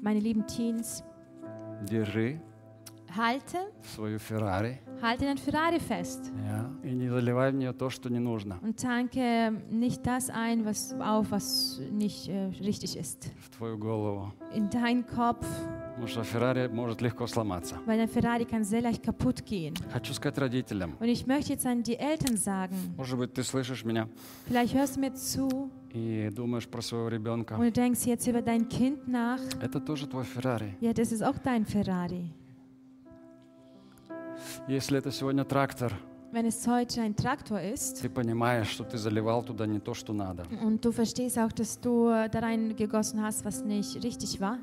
[0.00, 1.02] Meine lieben Teens,
[1.84, 2.40] держи
[3.16, 8.08] halte, свою Феррари halte den Ferrari fest ja, и не заливай в нее то, что
[8.08, 8.58] не нужно.
[8.62, 13.30] und tanke nicht das ein, was auf, was nicht äh, richtig ist.
[13.40, 14.32] В твою голову.
[14.54, 15.46] In deinen Kopf,
[15.95, 17.75] Потому что Феррари может легко сломаться.
[17.85, 19.73] weil dein Ferrari kann sehr leicht kaputt gehen.
[19.91, 20.95] Хочу сказать родителям.
[20.99, 24.07] Und ich möchte jetzt an die Eltern sagen, Может быть, ты слышишь меня
[24.47, 27.53] vielleicht hörst du mir zu и думаешь про своего ребенка.
[27.55, 29.39] und du denkst jetzt über dein Kind nach.
[29.61, 30.75] Это тоже твой Феррари.
[30.81, 32.31] Ja, das ist auch dein Ferrari.
[34.67, 35.93] Если это сегодня трактор,
[36.31, 40.11] Wenn es heute ein Traktor ist ты понимаешь, что ты заливал туда не то, что
[40.13, 40.43] надо.
[40.63, 44.57] und du verstehst auch, dass du äh, da rein gegossen hast, was nicht richtig war.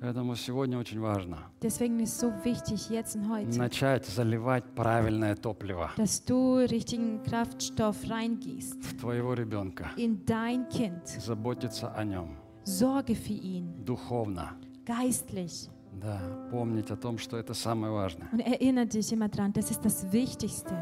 [0.00, 5.34] Поэтому сегодня очень важно Deswegen ist es so wichtig, jetzt und heute, начать заливать правильное
[5.34, 9.90] топливо dass du richtigen Kraftstoff reingießt в твоего ребенка.
[9.96, 11.04] in dein Kind.
[11.20, 14.56] Заботиться о нем Sorge für ihn, духовно.
[14.86, 15.68] geistlich.
[16.00, 16.20] Да,
[16.52, 18.28] помнить о том, что это самое важное.
[18.30, 20.74] Und erinnere dich immer dran, das ist das Wichtigste.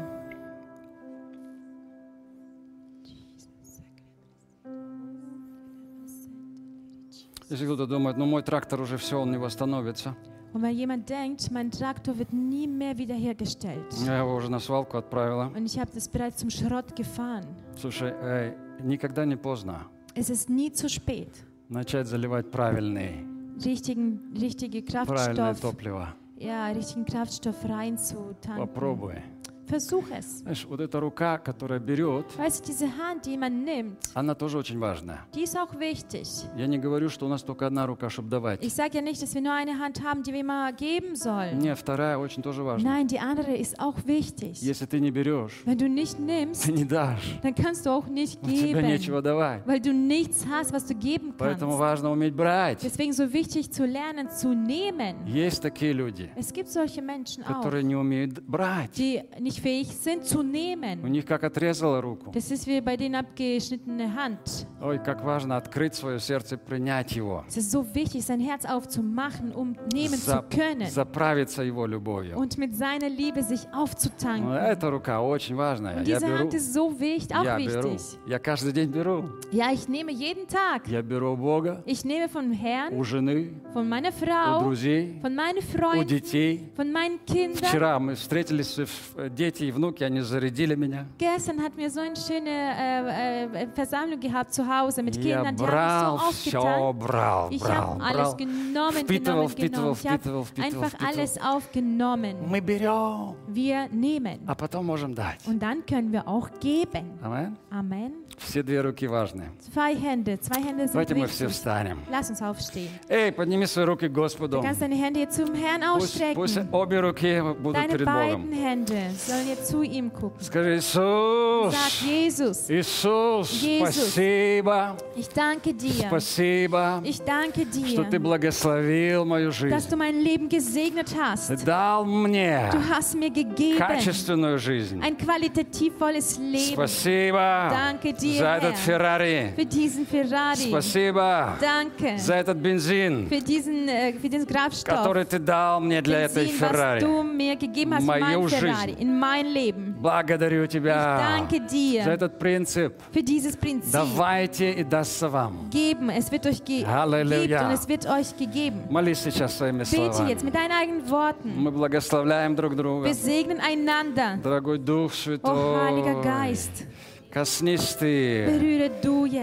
[7.49, 10.15] Если кто-то думает, ну мой трактор уже все, он не восстановится.
[10.53, 14.97] Und wenn jemand denkt, mein Traktor wird nie mehr wiederhergestellt Я его уже на свалку
[14.97, 15.51] отправила.
[15.55, 17.45] und ich habe das bereits zum Schrott gefahren,
[17.77, 21.29] Слушай, э, никогда не поздно es ist nie zu spät,
[21.69, 23.25] начать заливать правильный,
[23.63, 26.07] richtigen, richtige правильное Kraftstoff, топливо.
[26.39, 28.57] ja, richtigen Kraftstoff reinzutanken.
[28.67, 29.21] Попробуй.
[29.67, 30.39] Versuch es.
[30.39, 34.79] Знаешь, вот эта рука, которая берет, Weißt diese Hand, die man nimmt, она тоже очень
[34.79, 35.19] важная.
[35.35, 36.27] die ist auch wichtig.
[36.55, 38.63] Я не говорю, что у нас только одна рука, чтобы давать.
[38.63, 41.57] Ich sage ja nicht, dass wir nur eine Hand haben, die wir immer geben sollen.
[41.59, 42.89] Не, вторая очень тоже важна.
[42.89, 44.61] Nein, die andere ist auch wichtig.
[44.61, 47.37] Если ты не берешь, Wenn du nicht nimmst, ты не дашь.
[47.43, 49.67] dann kannst du auch nicht У тебя нечего geben, давать.
[49.67, 51.79] weil du nichts hast, was du geben Поэтому kannst.
[51.79, 52.79] важно уметь брать.
[52.81, 55.27] Deswegen so wichtig zu lernen, zu nehmen.
[55.27, 58.91] Есть такие люди, Es gibt solche Menschen auch, которые не умеют брать.
[58.95, 61.02] die nicht fähig sind zu У nehmen.
[61.10, 62.30] них как отрезала руку.
[62.32, 64.66] Das ist wie bei den abgeschnittene Hand.
[64.80, 67.44] Ой, как важно открыть свое сердце и принять его.
[67.48, 72.36] Es ist so wichtig, sein Herz aufzumachen, um nehmen zu За- können заправиться его любовью.
[72.36, 74.52] und mit seiner Liebe sich Ну, aufzutanken.
[74.52, 75.98] Эта рука очень важная.
[75.98, 76.38] Und Я diese беру.
[76.38, 77.90] Hand ist so wichtig, auch Я беру.
[77.90, 78.18] wichtig.
[78.26, 79.24] Я каждый день беру.
[79.52, 80.86] Ja, ich nehme jeden Tag.
[80.88, 85.18] Я беру у Бога, Ich nehme vom Herrn, у жены, von meiner у Frau, друзей,
[85.20, 86.70] von meinen у Freunden, детей.
[86.76, 87.64] von meinen Kindern.
[87.68, 91.05] Вчера мы встретились, э, дети и внуки, они зарядили меня.
[91.17, 95.63] Gestern hatten wir so eine schöne äh, äh, Versammlung gehabt zu Hause mit Kindern, die
[95.65, 96.99] haben so все aufgetan.
[96.99, 99.99] брал, Ich habe alles genommen, Впитывал, genommen, впитывал, genommen.
[100.03, 101.09] Ich habe впитывал, впитывал, einfach впитывал.
[101.09, 102.35] alles aufgenommen.
[102.49, 105.45] Мы берем, Wir nehmen а потом можем дать.
[105.47, 107.17] und dann können wir auch geben.
[107.21, 107.57] Amen.
[107.71, 108.26] Amen.
[108.37, 109.49] Все две руки важны.
[109.73, 111.99] Zwei Hände, zwei Hände sind Давайте мы все встанем.
[112.11, 112.89] Lass uns aufstehen.
[113.09, 114.57] Эй, подними свои руки к Господу.
[114.57, 116.69] Du kannst deine Hände jetzt zum Herrn Пусть, пусть ausstrecken.
[116.71, 118.53] обе руки будут Deine перед beiden Богом.
[118.53, 120.39] Hände sollen jetzt zu ihm gucken.
[120.39, 123.89] Скажи, Иисус, Sag Jesus, Иисус, Jesus.
[123.89, 126.07] спасибо, ich danke dir.
[126.07, 129.89] спасибо, Ich danke что Ты dir, благословил мою dass жизнь.
[129.89, 131.65] du mein Leben gesegnet hast.
[131.65, 135.01] Дал мне Du hast mir gegeben качественную жизнь.
[135.01, 136.73] ein qualitativolles Leben.
[136.73, 138.75] Спасибо Danke dir, за этот.
[138.77, 139.53] Феррари.
[139.55, 140.67] Für diesen Ferrari.
[140.69, 144.97] Спасибо Danke за этот бензин, für diesen, äh, für diesen Kraftstoff.
[144.99, 146.99] который Ты дал мне для этой Benzin, was Феррари.
[147.01, 149.01] du mir gegeben hast in Мою Ferrari, жизнь.
[149.01, 149.95] in mein Leben.
[150.01, 152.93] Благодарю Ich Тебя danke за dir этот принцип.
[153.11, 153.91] für dieses Prinzip.
[153.91, 155.69] Давайте и дастся вам.
[155.71, 157.59] Geben, es wird euch ge Halleluja.
[157.59, 158.81] gibt und es wird euch gegeben.
[158.89, 160.29] Молись сейчас своими Bete словами.
[160.29, 161.53] jetzt mit deinen eigenen Worten.
[161.57, 163.07] Мы благословляем друг друга.
[163.07, 164.37] Wir segnen einander.
[164.43, 165.11] Дорогой Дух
[165.43, 166.85] Oh, Heiliger Святой, Geist,
[167.31, 168.45] коснись Ты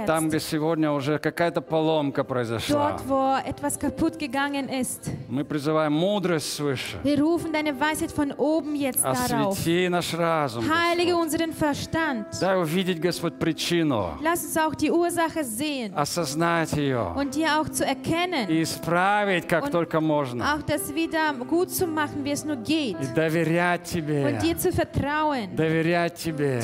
[0.07, 2.97] там, где сегодня уже какая-то поломка произошла.
[5.29, 6.99] Мы призываем мудрость свыше.
[9.55, 10.65] Освети наш разум.
[12.31, 12.41] Господь.
[12.41, 14.19] Дай увидеть, Господь, причину,
[15.95, 18.49] осознать ее und dir auch zu erkennen.
[18.49, 20.45] и исправить, как только можно.
[23.01, 24.39] И доверять Тебе.
[25.55, 26.61] Доверять Тебе.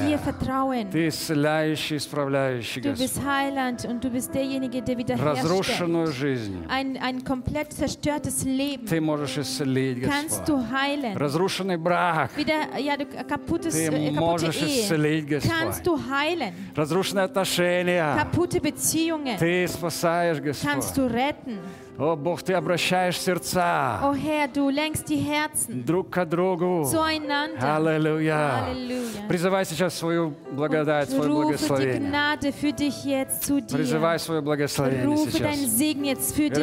[0.90, 3.24] Ты исцеляющий, исправляющий, Du bist Господь.
[3.26, 5.44] Heiland und du bist derjenige, der wiederherstellt.
[5.44, 10.46] Разрушенную жизнь Ein, ein komplett zerstörtes Leben Ты можешь исцелить, kannst Господь.
[10.48, 11.16] du heilen.
[11.16, 15.84] Разрушенный брак Wieder, ja, du, kaputtes, Ты äh, можешь Ehe исцелить, kannst Господь.
[15.84, 16.52] du heilen.
[16.74, 20.96] Разрушенные отношения Kaputte Beziehungen Ты спасаешь, kannst Господь.
[20.96, 21.58] du retten.
[22.00, 26.84] О, Бог, Ты обращаешь сердца Oh Herr, du lenkst die Herzen друг к другу.
[26.84, 27.62] zueinander.
[27.62, 28.64] Аллилуйя.
[28.64, 29.28] Halleluja.
[29.28, 32.10] Призывай сейчас свою благодать, свое die благословение.
[32.10, 33.76] Gnade für dich jetzt zu dir.
[33.76, 35.58] Призывай свое благословение Rufe сейчас.
[35.76, 36.56] Segen jetzt für dich.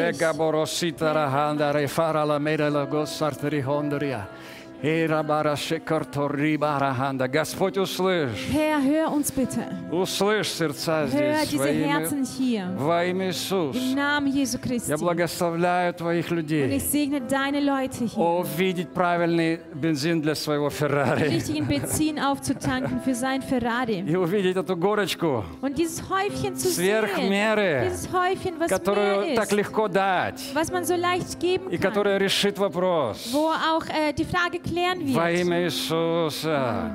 [6.59, 7.27] Бараханда.
[7.27, 8.29] Господь, услышь.
[8.53, 9.63] Herr, hör uns bitte.
[9.91, 12.67] Услышь сердца Hör здесь diese во имя, Herzen hier.
[12.77, 13.75] во имя Иисус.
[13.75, 14.89] Im Namen Jesu Christi.
[14.89, 16.75] Я благословляю твоих Und людей.
[16.77, 18.17] ich segne deine Leute hier.
[18.17, 21.27] Увидеть правильный бензин для своего Феррари.
[21.29, 24.01] Richtigen Benzin aufzutanken für sein Ferrari.
[24.07, 27.29] И увидеть эту горочку, Und dieses Häufchen zu Сверх sehen.
[27.29, 29.53] меры, Dieses Häufchen, was которую mehr так ist.
[29.53, 30.39] легко дать.
[30.53, 33.29] Was man so leicht geben И которая решит вопрос.
[33.33, 35.39] Wo auch äh, die Frage klären Во wird.
[35.41, 36.91] имя Иисуса.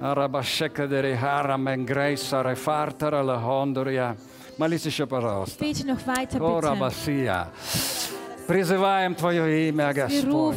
[0.00, 4.16] Арабашекадери харамен грейса рефартера лахондурия.
[4.58, 5.62] Молись еще, пожалуйста.
[5.64, 7.50] Bete noch weiter, О, bitte.
[8.50, 10.56] Призываем Твое имя, Господь.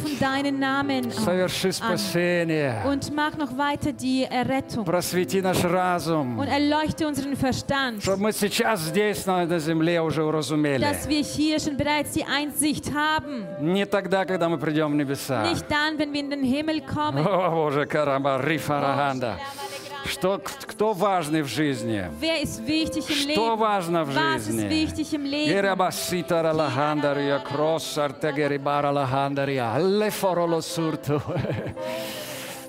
[1.14, 2.82] Соверши спасение.
[2.84, 4.84] Und mach noch weiter die Errettung.
[4.84, 6.40] Просвети наш разум.
[6.40, 8.02] Und erleuchte unseren Verstand.
[8.02, 10.80] Чтобы мы сейчас здесь, на этой земле, уже уразумели.
[10.80, 13.46] Dass wir hier schon bereits die Einsicht haben.
[13.60, 15.44] Не тогда, когда мы придем в небеса.
[15.44, 17.24] Nicht dann, wenn wir in den Himmel kommen.
[17.24, 19.38] О, Боже, караба, рифараганда.
[20.06, 22.04] Что, кто важный в жизни?
[22.20, 23.56] Wer ist wichtig im Что Leben?
[23.58, 24.68] важно в Was ist жизни?
[24.68, 25.52] wichtig im Leben?
[25.52, 31.20] Gerabasitara lahandaria, crossartegeribara lahandaria, leforolo surtu.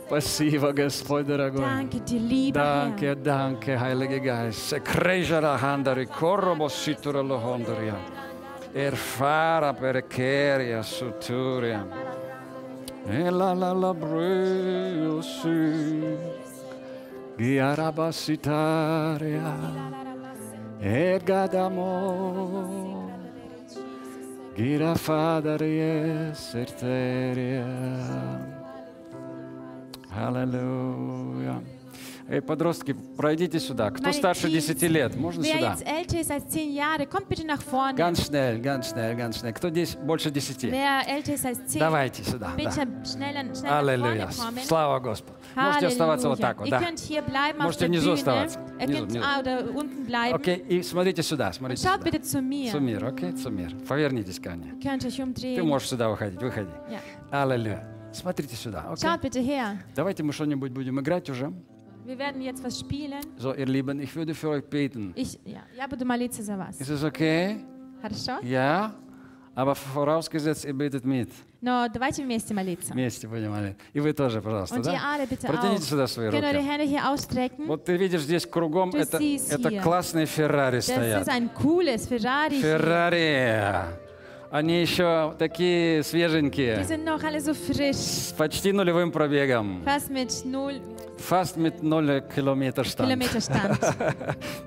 [0.08, 1.62] Спасибо, Господь дорогой.
[1.66, 2.86] Danke dir, lieber Herr.
[2.86, 4.70] Danke, danke, Heiliger Geist.
[4.70, 7.96] Sekreja lahandari, corrobo situra lohondaria.
[8.74, 11.86] Erfara perkeria suturia.
[13.10, 16.44] E la la la brio si.
[17.38, 19.54] Giarabasitaria.
[20.80, 22.86] Ergadamo.
[24.56, 27.68] Girafadarie Serteria
[30.10, 31.62] Hallelujah.
[32.28, 33.92] Эй, подростки, пройдите сюда.
[33.92, 35.72] Кто Meine старше Teens, 10 лет, можно Wer сюда?
[35.74, 37.94] jetzt älter ist als zehn Jahre, kommt bitte nach vorne.
[37.96, 39.54] Ganz schnell, ganz schnell, ganz schnell.
[39.54, 40.72] Кто здесь больше 10?
[40.72, 42.52] Wer älter ist als zehn, Давайте сюда.
[42.58, 42.88] bitte
[43.62, 43.78] Да.
[43.80, 44.30] Аллилуйя.
[44.66, 45.38] Слава Господу.
[45.56, 46.80] Можете оставаться вот так вот, Ihr да.
[46.82, 48.14] könnt hier bleiben auf Можете der внизу Bühne.
[48.16, 48.60] оставаться.
[48.80, 49.26] Ihr Внизу, könnt внизу.
[49.40, 50.34] oder unten bleiben.
[50.36, 52.10] Окей, и смотрите сюда, смотрите Schaut сюда.
[52.10, 52.72] bitte zu mir.
[52.72, 53.72] Сумир, окей, Сумир.
[53.88, 54.72] Повернитесь ко мне.
[54.72, 55.22] Ihr könnt euch
[55.56, 56.72] Ты можешь сюда выходить, выходи.
[56.90, 57.44] Ja.
[57.44, 57.88] Аллилуйя.
[58.12, 58.84] Смотрите сюда?
[58.96, 59.78] Schaut bitte her.
[59.96, 61.54] Давайте мы что-нибудь будем играть уже.
[62.06, 63.22] Wir werden jetzt was spielen.
[63.38, 65.12] So, ihr Lieben, ich würde für euch beten.
[65.16, 66.80] Ich, ja, я буду молиться за вас.
[66.80, 67.58] Ist es okay?
[68.02, 68.40] Хорошо?
[68.44, 68.94] Ja?
[69.56, 71.30] Aber vorausgesetzt, ihr betet mit.
[71.62, 72.94] Но давайте вместе молиться.
[72.94, 73.76] Вместе будем молить.
[73.94, 75.00] И вы тоже, пожалуйста, Und да?
[75.16, 76.58] alle bitte Протяните сюда свои eure руки.
[76.68, 77.66] Hände hier ausstrecken.
[77.66, 79.82] Вот ты видишь здесь кругом, Du это, это hier.
[79.82, 81.22] классные Феррари Das стоят.
[81.24, 82.60] ist ein cooles Ferrari.
[82.62, 84.05] Феррари.
[84.56, 86.82] Они еще такие Die свеженькие.
[86.86, 87.98] sind noch alle so frisch.
[87.98, 89.84] С почти нулевым пробегом.
[89.84, 90.82] Fast mit 0
[91.18, 93.10] Fast mit 0 километр штанг.
[93.10, 93.78] Kilometer Stand.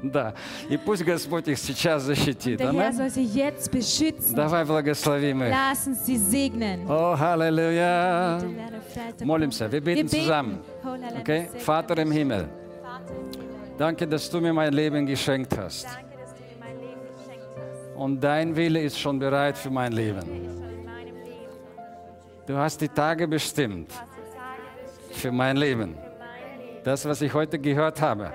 [0.02, 0.34] Да.
[0.68, 2.58] И пусть Господь их сейчас защитит.
[2.58, 4.34] Der Herr soll sie jetzt beschützen.
[4.36, 5.50] Давай благословим их.
[5.52, 6.86] Lass uns sie segnen.
[6.86, 8.42] О, аллилуйя.
[9.22, 9.72] Молимся.
[9.72, 10.58] Wir beten zusammen.
[11.20, 11.48] Okay?
[11.60, 12.46] Vater im Himmel,
[13.78, 15.86] danke, dass du mir mein Leben geschenkt hast.
[15.86, 16.07] Danke,
[17.98, 20.22] Und dein Wille ist schon bereit für mein Leben.
[22.46, 23.92] Du hast die Tage bestimmt
[25.10, 25.96] für mein Leben.
[26.84, 28.30] Das, was ich heute gehört habe.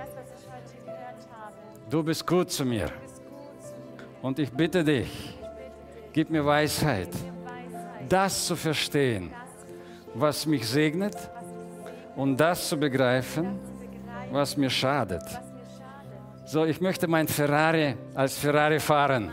[1.88, 2.90] Du bist gut zu mir.
[4.20, 5.34] Und ich bitte dich,
[6.12, 7.08] gib mir Weisheit,
[8.06, 9.30] das zu verstehen,
[10.12, 11.16] was mich segnet
[12.16, 13.58] und das zu begreifen,
[14.30, 15.24] was mir schadet.
[16.44, 19.32] So, ich möchte mein Ferrari als Ferrari fahren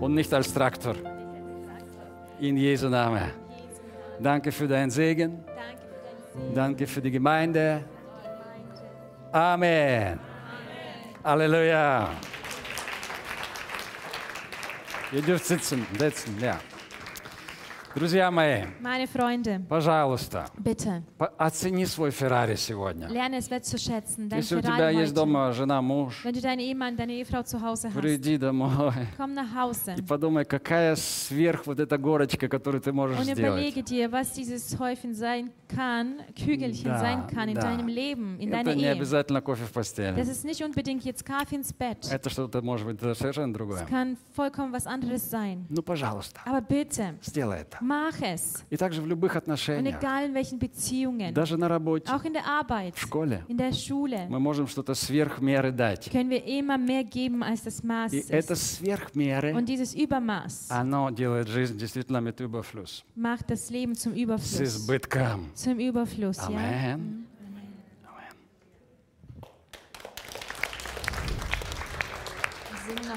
[0.00, 0.94] und nicht als Traktor.
[2.40, 3.30] In Jesu Namen.
[4.20, 5.44] Danke für deinen Segen.
[6.54, 7.84] Danke für die Gemeinde.
[9.32, 10.18] Amen.
[11.24, 12.10] Halleluja.
[15.12, 16.58] Ihr dürft sitzen, sitzen, ja.
[17.98, 21.02] Друзья мои, Meine Freunde, пожалуйста, bitte,
[21.36, 23.08] оцени свой Феррари сегодня.
[23.08, 24.28] lerne es wertzuschätzen.
[24.28, 25.14] Dein Если у тебя Ferrari есть heute.
[25.16, 29.34] дома жена, муж, Wenn du deinen Ehemann, deine Ehefrau zu Hause hast, приди домой komm
[29.34, 33.40] nach Hause и подумай, какая сверх вот эта горочка, которую ты можешь und сделать.
[33.40, 37.62] überlege dir, was dieses Häufchen sein kann, Kügelchen Da, sein kann in da.
[37.62, 38.92] deinem Leben, in deiner Это не Ehe.
[38.92, 40.14] обязательно кофе в постели.
[40.16, 42.08] Das ist nicht unbedingt jetzt Kaffee ins Bett.
[42.12, 43.82] Это что-то может быть совершенно другое.
[43.82, 45.66] Es kann vollkommen was anderes sein.
[45.68, 47.78] Ну, пожалуйста, Aber bitte, сделай это.
[47.88, 48.62] Mach es.
[48.70, 52.34] И также в любых Und отношениях, egal in welchen Beziehungen, даже на работе, auch in
[52.34, 56.10] der Arbeit, в школе, in der Schule, мы можем что-то сверх меры дать.
[56.12, 58.76] können wir immer mehr geben, als das Maß И это ist.
[58.76, 63.04] сверх меры, Und dieses Übermaß оно делает жизнь действительно mit Überfluss.
[63.16, 64.60] macht das Leben zum С Überfluss.
[64.60, 65.50] избытком.
[65.54, 66.46] Zum Überfluss, ja.
[66.48, 67.24] Amen.
[72.70, 73.10] Wir singen